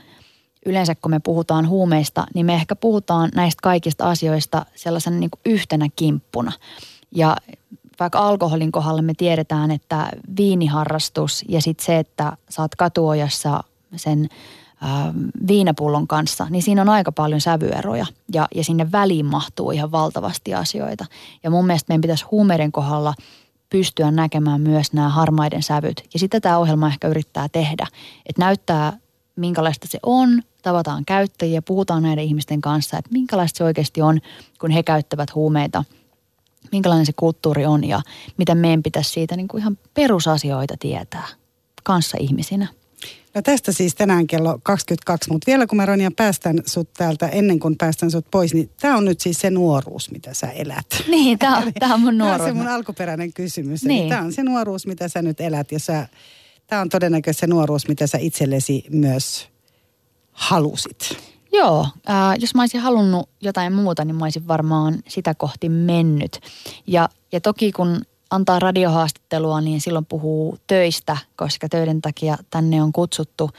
yleensä 0.66 0.96
kun 0.96 1.12
me 1.12 1.20
puhutaan 1.20 1.68
huumeista, 1.68 2.26
niin 2.36 2.46
me 2.46 2.54
ehkä 2.54 2.76
puhutaan 2.76 3.30
näistä 3.36 3.60
kaikista 3.64 4.10
asioista 4.10 4.66
sellaisen 4.76 5.20
niin 5.20 5.30
yhtenä 5.46 5.88
kimppuna. 5.96 6.52
Ja 7.16 7.38
vaikka 8.00 8.20
alkoholin 8.20 8.72
kohdalla 8.72 9.02
me 9.02 9.14
tiedetään, 9.18 9.72
että 9.72 10.10
viiniharrastus 10.38 11.46
ja 11.48 11.62
sitten 11.62 11.86
se, 11.86 12.00
että 12.00 12.38
saat 12.50 12.76
katuojassa 12.76 13.64
sen 13.96 14.30
äh, 14.84 15.14
viinapullon 15.48 16.08
kanssa, 16.08 16.48
niin 16.50 16.64
siinä 16.64 16.82
on 16.82 16.90
aika 16.90 17.12
paljon 17.12 17.42
sävyeroja 17.42 18.06
ja, 18.34 18.48
ja 18.56 18.64
sinne 18.64 18.92
väliin 18.92 19.26
mahtuu 19.26 19.72
ihan 19.72 19.92
valtavasti 19.92 20.54
asioita. 20.54 21.06
Ja 21.44 21.50
mun 21.50 21.66
mielestä 21.66 21.92
meidän 21.92 22.02
pitäisi 22.02 22.26
huumeiden 22.32 22.72
kohdalla 22.72 23.14
pystyä 23.70 24.12
näkemään 24.12 24.62
myös 24.62 24.94
nämä 24.94 25.10
harmaiden 25.10 25.64
sävyt. 25.64 26.04
Ja 26.14 26.20
sitä 26.20 26.40
tämä 26.40 26.58
ohjelma 26.58 26.88
ehkä 26.88 27.08
yrittää 27.08 27.50
tehdä, 27.50 27.88
että 28.26 28.42
näyttää 28.42 28.98
minkälaista 29.36 29.88
se 29.90 30.00
on, 30.04 30.42
tavataan 30.62 31.06
käyttäjiä, 31.06 31.62
puhutaan 31.62 32.04
näiden 32.04 32.24
ihmisten 32.24 32.62
kanssa, 32.62 32.98
että 32.98 33.12
minkälaista 33.12 33.58
se 33.58 33.64
oikeasti 33.64 34.02
on, 34.02 34.20
kun 34.60 34.72
he 34.72 34.84
käyttävät 34.84 35.36
huumeita, 35.36 35.84
minkälainen 36.72 37.06
se 37.06 37.14
kulttuuri 37.16 37.66
on 37.66 37.84
ja 37.84 38.02
mitä 38.38 38.56
meidän 38.56 38.84
pitäisi 38.84 39.12
siitä 39.12 39.36
niin 39.36 39.48
kuin 39.48 39.62
ihan 39.62 39.78
perusasioita 39.94 40.76
tietää 40.80 41.28
kanssa 41.84 42.18
ihmisinä. 42.20 42.68
No 43.36 43.42
tästä 43.42 43.72
siis 43.72 43.96
tänään 43.96 44.28
kello 44.28 44.60
22, 44.64 45.32
mutta 45.32 45.46
vielä 45.48 45.68
kun 45.68 45.78
mä 45.78 45.86
Ronja 45.86 46.12
päästän 46.12 46.60
sut 46.66 46.94
täältä 46.94 47.28
ennen 47.28 47.60
kuin 47.60 47.78
päästän 47.78 48.12
sut 48.12 48.26
pois, 48.32 48.54
niin 48.54 48.70
tämä 48.82 48.98
on 48.98 49.06
nyt 49.06 49.20
siis 49.20 49.40
se 49.40 49.50
nuoruus, 49.50 50.12
mitä 50.12 50.34
sä 50.34 50.48
elät. 50.48 50.86
Niin, 51.08 51.40
tämä 51.40 51.58
on, 51.58 51.74
tää 51.80 51.94
on 51.94 52.02
mun 52.02 52.18
nuoruus. 52.18 52.38
Tämä 52.38 52.50
on 52.50 52.58
se 52.58 52.64
mun 52.64 52.72
alkuperäinen 52.72 53.34
kysymys. 53.34 53.84
Niin. 53.84 54.10
Tämä 54.10 54.22
on 54.22 54.34
se 54.34 54.44
nuoruus, 54.44 54.88
mitä 54.88 55.08
sä 55.08 55.22
nyt 55.22 55.42
elät 55.42 55.72
ja 55.72 55.80
sä, 55.80 56.08
tämä 56.68 56.82
on 56.82 56.90
todennäköisesti 56.90 57.42
se 57.42 57.48
nuoruus, 57.48 57.88
mitä 57.88 58.08
sä 58.08 58.18
itsellesi 58.18 58.86
myös 58.90 59.50
halusit. 60.32 61.33
Joo, 61.54 61.88
äh, 62.10 62.36
jos 62.40 62.56
mä 62.56 62.62
olisin 62.62 62.82
halunnut 62.82 63.30
jotain 63.42 63.74
muuta, 63.74 64.06
niin 64.06 64.16
mä 64.16 64.26
olisin 64.26 64.48
varmaan 64.48 64.98
sitä 65.08 65.36
kohti 65.36 65.70
mennyt. 65.70 66.40
Ja, 66.88 67.10
ja 67.32 67.42
toki 67.42 67.72
kun 67.72 68.02
antaa 68.30 68.60
radiohaastattelua, 68.60 69.62
niin 69.62 69.82
silloin 69.82 70.06
puhuu 70.06 70.58
töistä, 70.68 71.18
koska 71.36 71.70
töiden 71.70 72.02
takia 72.02 72.38
tänne 72.50 72.84
on 72.84 72.92
kutsuttu. 72.94 73.50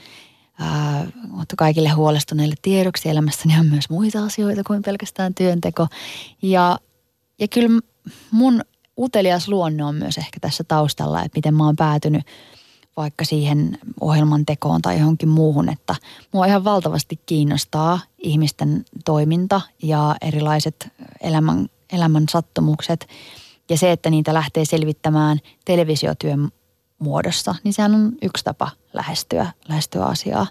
Ää, 0.59 1.07
mutta 1.27 1.55
kaikille 1.55 1.89
huolestuneille 1.89 2.55
tiedoksi 2.61 3.09
elämässäni 3.09 3.59
on 3.59 3.65
myös 3.65 3.89
muita 3.89 4.23
asioita 4.23 4.63
kuin 4.63 4.81
pelkästään 4.81 5.33
työnteko. 5.33 5.87
Ja, 6.41 6.79
ja 7.39 7.47
kyllä 7.47 7.81
mun 8.31 8.61
utelias 8.97 9.47
luonne 9.47 9.83
on 9.83 9.95
myös 9.95 10.17
ehkä 10.17 10.39
tässä 10.39 10.63
taustalla, 10.63 11.23
että 11.23 11.37
miten 11.37 11.53
mä 11.53 11.65
oon 11.65 11.75
päätynyt 11.75 12.23
vaikka 12.97 13.25
siihen 13.25 13.77
ohjelman 14.01 14.45
tekoon 14.45 14.81
tai 14.81 14.99
johonkin 14.99 15.29
muuhun, 15.29 15.69
että 15.69 15.95
mua 16.33 16.45
ihan 16.45 16.63
valtavasti 16.63 17.19
kiinnostaa 17.25 17.99
ihmisten 18.17 18.85
toiminta 19.05 19.61
ja 19.83 20.15
erilaiset 20.21 20.87
elämän, 21.21 21.67
elämän 21.93 22.25
sattumukset– 22.29 23.07
ja 23.69 23.77
se, 23.77 23.91
että 23.91 24.09
niitä 24.09 24.33
lähtee 24.33 24.65
selvittämään 24.65 25.39
televisiotyön 25.65 26.49
muodossa, 26.99 27.55
niin 27.63 27.73
sehän 27.73 27.95
on 27.95 28.11
yksi 28.21 28.43
tapa 28.43 28.71
lähestyä, 28.93 29.51
lähestyä 29.69 30.05
asiaa. 30.05 30.47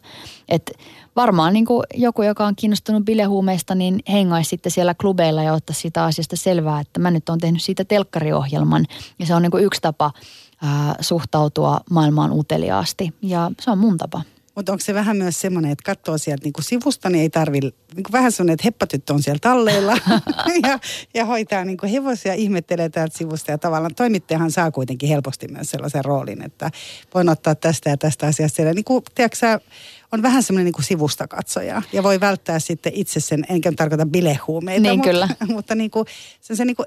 Et 0.48 0.70
varmaan 1.16 1.52
niin 1.52 1.66
kuin 1.66 1.82
joku, 1.94 2.22
joka 2.22 2.46
on 2.46 2.56
kiinnostunut 2.56 3.04
bilehuumeista, 3.04 3.74
niin 3.74 4.00
hengaisi 4.08 4.48
sitten 4.48 4.72
siellä 4.72 4.94
klubeilla 4.94 5.42
ja 5.42 5.52
ottaisi 5.52 5.80
siitä 5.80 6.04
asiasta 6.04 6.36
selvää, 6.36 6.80
että 6.80 7.00
mä 7.00 7.10
nyt 7.10 7.28
olen 7.28 7.40
tehnyt 7.40 7.62
siitä 7.62 7.84
telkkariohjelman. 7.84 8.86
Ja 9.18 9.26
se 9.26 9.34
on 9.34 9.42
niin 9.42 9.50
kuin 9.50 9.64
yksi 9.64 9.80
tapa 9.80 10.12
ää, 10.64 10.94
suhtautua 11.00 11.80
maailmaan 11.90 12.32
uteliaasti 12.32 13.14
ja 13.22 13.50
se 13.60 13.70
on 13.70 13.78
mun 13.78 13.98
tapa. 13.98 14.22
Mutta 14.54 14.72
onko 14.72 14.84
se 14.84 14.94
vähän 14.94 15.16
myös 15.16 15.40
semmoinen, 15.40 15.72
että 15.72 15.82
katsoo 15.84 16.18
sieltä 16.18 16.44
niinku 16.44 16.62
sivusta, 16.62 17.10
niin 17.10 17.22
ei 17.22 17.30
tarvi, 17.30 17.60
niinku 17.60 18.12
vähän 18.12 18.32
semmoinen, 18.32 18.54
että 18.54 18.64
heppatyttö 18.64 19.14
on 19.14 19.22
siellä 19.22 19.38
talleilla 19.38 19.92
ja, 20.68 20.78
ja 21.14 21.24
hoitaa 21.24 21.64
niinku 21.64 21.86
hevosia, 21.86 22.34
ihmettelee 22.34 22.88
täältä 22.88 23.18
sivusta 23.18 23.50
ja 23.50 23.58
tavallaan 23.58 23.94
toimittajahan 23.94 24.50
saa 24.50 24.70
kuitenkin 24.70 25.08
helposti 25.08 25.48
myös 25.48 25.70
sellaisen 25.70 26.04
roolin, 26.04 26.42
että 26.42 26.70
voin 27.14 27.28
ottaa 27.28 27.54
tästä 27.54 27.90
ja 27.90 27.96
tästä 27.96 28.26
asiasta 28.26 28.56
siellä. 28.56 28.72
Niin 28.72 28.84
kuin, 28.84 29.02
tiedätkö, 29.14 29.60
on 30.12 30.22
vähän 30.22 30.42
semmoinen 30.42 30.72
niin 30.72 30.84
sivusta 30.84 31.28
katsoja 31.28 31.82
ja 31.92 32.02
voi 32.02 32.20
välttää 32.20 32.58
sitten 32.58 32.92
itse 32.94 33.20
sen, 33.20 33.44
enkä 33.48 33.72
tarkoita 33.76 34.06
bilehuumeita. 34.06 34.82
Niin 34.82 34.96
mutta, 34.98 35.10
kyllä. 35.10 35.28
mutta 35.48 35.74
niin 35.74 35.90
kuin, 35.90 36.06
se, 36.40 36.56
se 36.56 36.64
niin 36.64 36.76
kuin, 36.76 36.86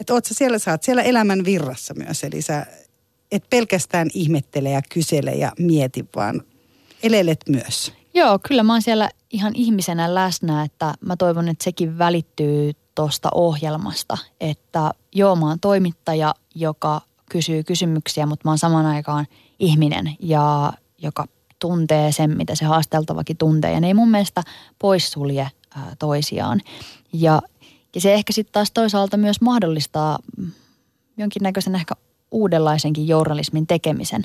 että 0.00 0.14
oot 0.14 0.24
sä 0.24 0.34
siellä, 0.34 0.58
saat 0.58 0.82
siellä 0.82 1.02
elämän 1.02 1.44
virrassa 1.44 1.94
myös, 1.94 2.24
eli 2.24 2.42
sä 2.42 2.66
et 3.32 3.44
pelkästään 3.50 4.08
ihmettele 4.14 4.70
ja 4.70 4.80
kysele 4.92 5.30
ja 5.30 5.52
mieti, 5.58 6.08
vaan 6.16 6.42
elelet 7.02 7.40
myös. 7.48 7.92
Joo, 8.14 8.38
kyllä 8.48 8.62
mä 8.62 8.72
oon 8.72 8.82
siellä 8.82 9.10
ihan 9.30 9.52
ihmisenä 9.54 10.14
läsnä, 10.14 10.64
että 10.64 10.94
mä 11.00 11.16
toivon, 11.16 11.48
että 11.48 11.64
sekin 11.64 11.98
välittyy 11.98 12.72
tuosta 12.94 13.28
ohjelmasta, 13.34 14.18
että 14.40 14.90
joo, 15.14 15.36
mä 15.36 15.46
oon 15.46 15.60
toimittaja, 15.60 16.34
joka 16.54 17.00
kysyy 17.30 17.62
kysymyksiä, 17.62 18.26
mutta 18.26 18.48
mä 18.48 18.50
oon 18.50 18.58
saman 18.58 18.86
aikaan 18.86 19.26
ihminen, 19.58 20.16
ja 20.20 20.72
joka 20.98 21.26
tuntee 21.58 22.12
sen, 22.12 22.36
mitä 22.36 22.54
se 22.54 22.64
haasteltavakin 22.64 23.36
tuntee. 23.36 23.72
Ja 23.72 23.80
ne 23.80 23.86
ei 23.86 23.94
mun 23.94 24.10
mielestä 24.10 24.42
poissulje 24.78 25.50
ää, 25.74 25.96
toisiaan. 25.98 26.60
Ja, 27.12 27.42
ja 27.94 28.00
se 28.00 28.14
ehkä 28.14 28.32
sitten 28.32 28.52
taas 28.52 28.70
toisaalta 28.70 29.16
myös 29.16 29.40
mahdollistaa 29.40 30.18
jonkinnäköisen 31.16 31.74
ehkä 31.74 31.94
uudenlaisenkin 32.30 33.08
journalismin 33.08 33.66
tekemisen. 33.66 34.24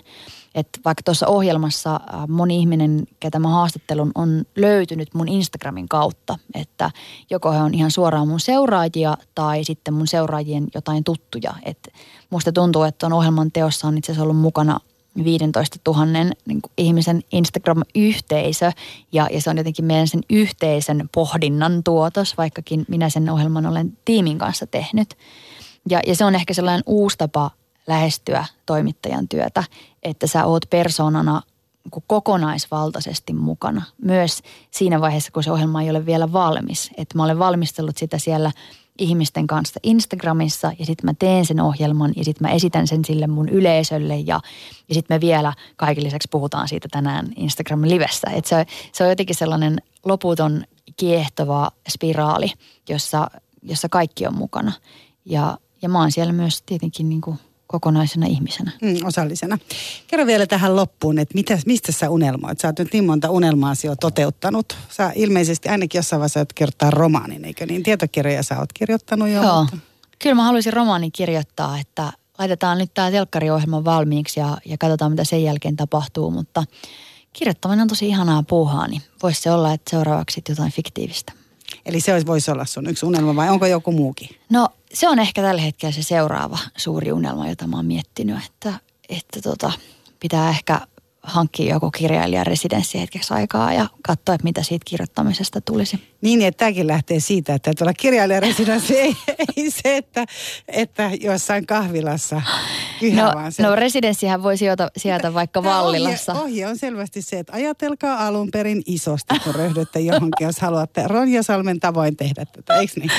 Että 0.55 0.79
vaikka 0.85 1.03
tuossa 1.03 1.27
ohjelmassa 1.27 1.95
äh, 1.95 2.27
moni 2.27 2.59
ihminen, 2.59 3.03
ketä 3.19 3.39
mä 3.39 3.49
haastattelun, 3.49 4.11
on 4.15 4.43
löytynyt 4.55 5.13
mun 5.13 5.27
Instagramin 5.27 5.89
kautta. 5.89 6.37
Että 6.53 6.91
joko 7.29 7.51
he 7.51 7.57
on 7.57 7.73
ihan 7.73 7.91
suoraan 7.91 8.27
mun 8.27 8.39
seuraajia 8.39 9.17
tai 9.35 9.63
sitten 9.63 9.93
mun 9.93 10.07
seuraajien 10.07 10.67
jotain 10.75 11.03
tuttuja. 11.03 11.53
Että 11.65 11.91
musta 12.29 12.51
tuntuu, 12.51 12.83
että 12.83 12.99
tuon 12.99 13.13
ohjelman 13.13 13.51
teossa 13.51 13.87
on 13.87 13.97
itse 13.97 14.11
asiassa 14.11 14.23
ollut 14.23 14.37
mukana 14.37 14.79
15 15.23 15.79
000 15.87 16.05
niin 16.05 16.61
ihmisen 16.77 17.23
Instagram-yhteisö 17.31 18.71
ja, 19.11 19.27
ja 19.31 19.41
se 19.41 19.49
on 19.49 19.57
jotenkin 19.57 19.85
meidän 19.85 20.07
sen 20.07 20.21
yhteisen 20.29 21.09
pohdinnan 21.11 21.83
tuotos, 21.83 22.37
vaikkakin 22.37 22.85
minä 22.87 23.09
sen 23.09 23.29
ohjelman 23.29 23.65
olen 23.65 23.97
tiimin 24.05 24.37
kanssa 24.37 24.67
tehnyt. 24.67 25.17
Ja, 25.89 25.99
ja 26.07 26.15
se 26.15 26.25
on 26.25 26.35
ehkä 26.35 26.53
sellainen 26.53 26.83
uusi 26.85 27.17
tapa 27.17 27.51
lähestyä 27.87 28.45
toimittajan 28.65 29.27
työtä, 29.27 29.63
että 30.03 30.27
sä 30.27 30.45
oot 30.45 30.65
persoonana 30.69 31.41
kokonaisvaltaisesti 32.07 33.33
mukana. 33.33 33.81
Myös 34.01 34.41
siinä 34.71 35.01
vaiheessa, 35.01 35.31
kun 35.31 35.43
se 35.43 35.51
ohjelma 35.51 35.81
ei 35.81 35.89
ole 35.89 36.05
vielä 36.05 36.33
valmis. 36.33 36.91
Että 36.97 37.17
mä 37.17 37.23
olen 37.23 37.39
valmistellut 37.39 37.97
sitä 37.97 38.17
siellä 38.17 38.51
ihmisten 38.97 39.47
kanssa 39.47 39.79
Instagramissa 39.83 40.71
ja 40.79 40.85
sitten 40.85 41.05
mä 41.05 41.13
teen 41.19 41.45
sen 41.45 41.61
ohjelman 41.61 42.13
ja 42.15 42.23
sitten 42.23 42.47
mä 42.47 42.53
esitän 42.53 42.87
sen 42.87 43.05
sille 43.05 43.27
mun 43.27 43.49
yleisölle 43.49 44.17
ja, 44.17 44.39
ja 44.89 44.95
sitten 44.95 45.15
me 45.15 45.21
vielä 45.21 45.53
kaiken 45.75 46.03
lisäksi 46.03 46.27
puhutaan 46.31 46.67
siitä 46.67 46.87
tänään 46.91 47.27
Instagram-livessä. 47.35 48.27
Että 48.33 48.49
se, 48.49 48.65
se 48.91 49.03
on 49.03 49.09
jotenkin 49.09 49.35
sellainen 49.35 49.81
loputon 50.05 50.63
kiehtova 50.97 51.71
spiraali, 51.89 52.51
jossa, 52.89 53.31
jossa 53.61 53.89
kaikki 53.89 54.27
on 54.27 54.35
mukana. 54.35 54.71
Ja, 55.25 55.57
ja 55.81 55.89
mä 55.89 55.99
oon 55.99 56.11
siellä 56.11 56.33
myös 56.33 56.61
tietenkin 56.61 57.09
niin 57.09 57.21
kuin– 57.21 57.39
kokonaisena 57.73 58.25
ihmisenä. 58.25 58.71
Mm, 58.81 59.05
osallisena. 59.05 59.57
Kerro 60.07 60.25
vielä 60.25 60.47
tähän 60.47 60.75
loppuun, 60.75 61.19
että 61.19 61.35
mitä, 61.35 61.59
mistä 61.65 61.91
sä 61.91 62.09
unelmoit? 62.09 62.59
Sä 62.59 62.67
oot 62.67 62.79
nyt 62.79 62.93
niin 62.93 63.05
monta 63.05 63.29
unelmaa 63.29 63.73
jo 63.83 63.95
toteuttanut. 63.95 64.77
Sä 64.89 65.11
ilmeisesti 65.15 65.69
ainakin 65.69 65.99
jossain 65.99 66.19
vaiheessa 66.19 66.39
oot 66.39 66.53
kirjoittaa 66.53 66.91
romaanin, 66.91 67.45
eikö 67.45 67.65
niin? 67.65 67.83
Tietokirjoja 67.83 68.43
sä 68.43 68.59
oot 68.59 68.73
kirjoittanut 68.73 69.29
jo. 69.29 69.43
Joo. 69.43 69.61
Mutta... 69.61 69.77
Kyllä 70.19 70.35
mä 70.35 70.43
haluaisin 70.43 70.73
romaanin 70.73 71.11
kirjoittaa, 71.11 71.79
että 71.79 72.13
laitetaan 72.39 72.77
nyt 72.77 72.93
tämä 72.93 73.11
telkkariohjelma 73.11 73.85
valmiiksi 73.85 74.39
ja, 74.39 74.57
ja 74.65 74.77
katsotaan 74.77 75.11
mitä 75.11 75.23
sen 75.23 75.43
jälkeen 75.43 75.75
tapahtuu, 75.75 76.31
mutta 76.31 76.63
kirjoittaminen 77.33 77.81
on 77.81 77.87
tosi 77.87 78.07
ihanaa 78.07 78.43
puuhaa, 78.43 78.87
niin 78.87 79.01
voisi 79.23 79.41
se 79.41 79.51
olla, 79.51 79.73
että 79.73 79.89
seuraavaksi 79.89 80.41
jotain 80.49 80.71
fiktiivistä. 80.71 81.33
Eli 81.85 81.99
se 81.99 82.25
voisi 82.25 82.51
olla 82.51 82.65
sun 82.65 82.89
yksi 82.89 83.05
unelma 83.05 83.35
vai 83.35 83.49
onko 83.49 83.65
joku 83.65 83.91
muukin? 83.91 84.29
No 84.49 84.69
se 84.93 85.09
on 85.09 85.19
ehkä 85.19 85.41
tällä 85.41 85.61
hetkellä 85.61 85.91
se 85.91 86.03
seuraava 86.03 86.57
suuri 86.77 87.11
unelma, 87.11 87.49
jota 87.49 87.67
mä 87.67 87.75
oon 87.75 87.85
miettinyt, 87.85 88.45
että, 88.45 88.73
että 89.09 89.41
tota, 89.41 89.71
pitää 90.19 90.49
ehkä 90.49 90.81
hankkia 91.23 91.73
joku 91.73 91.91
kirjailijaresidenssi 91.91 92.99
hetkeksi 92.99 93.33
aikaa 93.33 93.73
ja 93.73 93.87
katsoa, 94.01 94.35
että 94.35 94.43
mitä 94.43 94.63
siitä 94.63 94.83
kirjoittamisesta 94.85 95.61
tulisi. 95.61 95.99
Niin, 96.21 96.41
että 96.41 96.57
tämäkin 96.57 96.87
lähtee 96.87 97.19
siitä, 97.19 97.53
että 97.53 97.71
tuolla 97.77 97.93
kirjailijaresidenssi 97.93 98.99
ei, 98.99 99.15
ei 99.57 99.71
se, 99.71 99.97
että, 99.97 100.25
että 100.67 101.11
jossain 101.21 101.65
kahvilassa 101.65 102.41
no, 103.11 103.31
no 103.67 103.75
residenssihän 103.75 104.43
voi 104.43 104.57
sijoita, 104.57 104.87
sieltä 104.97 105.33
vaikka 105.33 105.63
Vallilassa. 105.63 106.31
Ohje, 106.31 106.43
ohje 106.43 106.67
on 106.67 106.77
selvästi 106.77 107.21
se, 107.21 107.39
että 107.39 107.53
ajatelkaa 107.53 108.27
alun 108.27 108.51
perin 108.51 108.81
isosti, 108.85 109.39
kun 109.43 109.55
ryhdytte 109.55 109.99
johonkin, 109.99 110.45
jos 110.45 110.59
haluatte 110.59 111.07
Ronja 111.07 111.43
Salmen 111.43 111.79
tavoin 111.79 112.17
tehdä 112.17 112.45
tätä, 112.45 112.75
eikö 112.75 112.93
niin? 112.99 113.11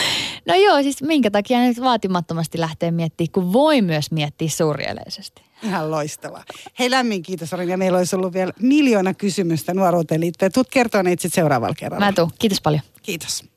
No 0.47 0.55
joo, 0.55 0.83
siis 0.83 1.03
minkä 1.03 1.31
takia 1.31 1.59
nyt 1.59 1.81
vaatimattomasti 1.81 2.61
lähtee 2.61 2.91
miettimään, 2.91 3.33
kun 3.33 3.53
voi 3.53 3.83
myös 3.83 4.11
miettiä 4.11 4.49
surjeleisesti. 4.49 5.43
Ihan 5.65 5.91
loistava. 5.91 6.45
Hei 6.79 6.91
lämmin 6.91 7.23
kiitos 7.23 7.51
ja 7.69 7.77
Meillä 7.77 7.99
olisi 7.99 8.17
ollut 8.17 8.33
vielä 8.35 8.53
miljoona 8.61 9.15
kysymystä 9.15 9.75
nuoruuteen 9.75 10.21
liittyen. 10.21 10.53
Tuut 10.53 10.69
kertoa 10.71 11.03
ne 11.03 11.13
itse 11.13 11.29
seuraavalla 11.29 11.75
kerralla. 11.79 12.07
Mä 12.07 12.13
tuun. 12.13 12.31
Kiitos 12.39 12.61
paljon. 12.61 12.83
Kiitos. 13.03 13.54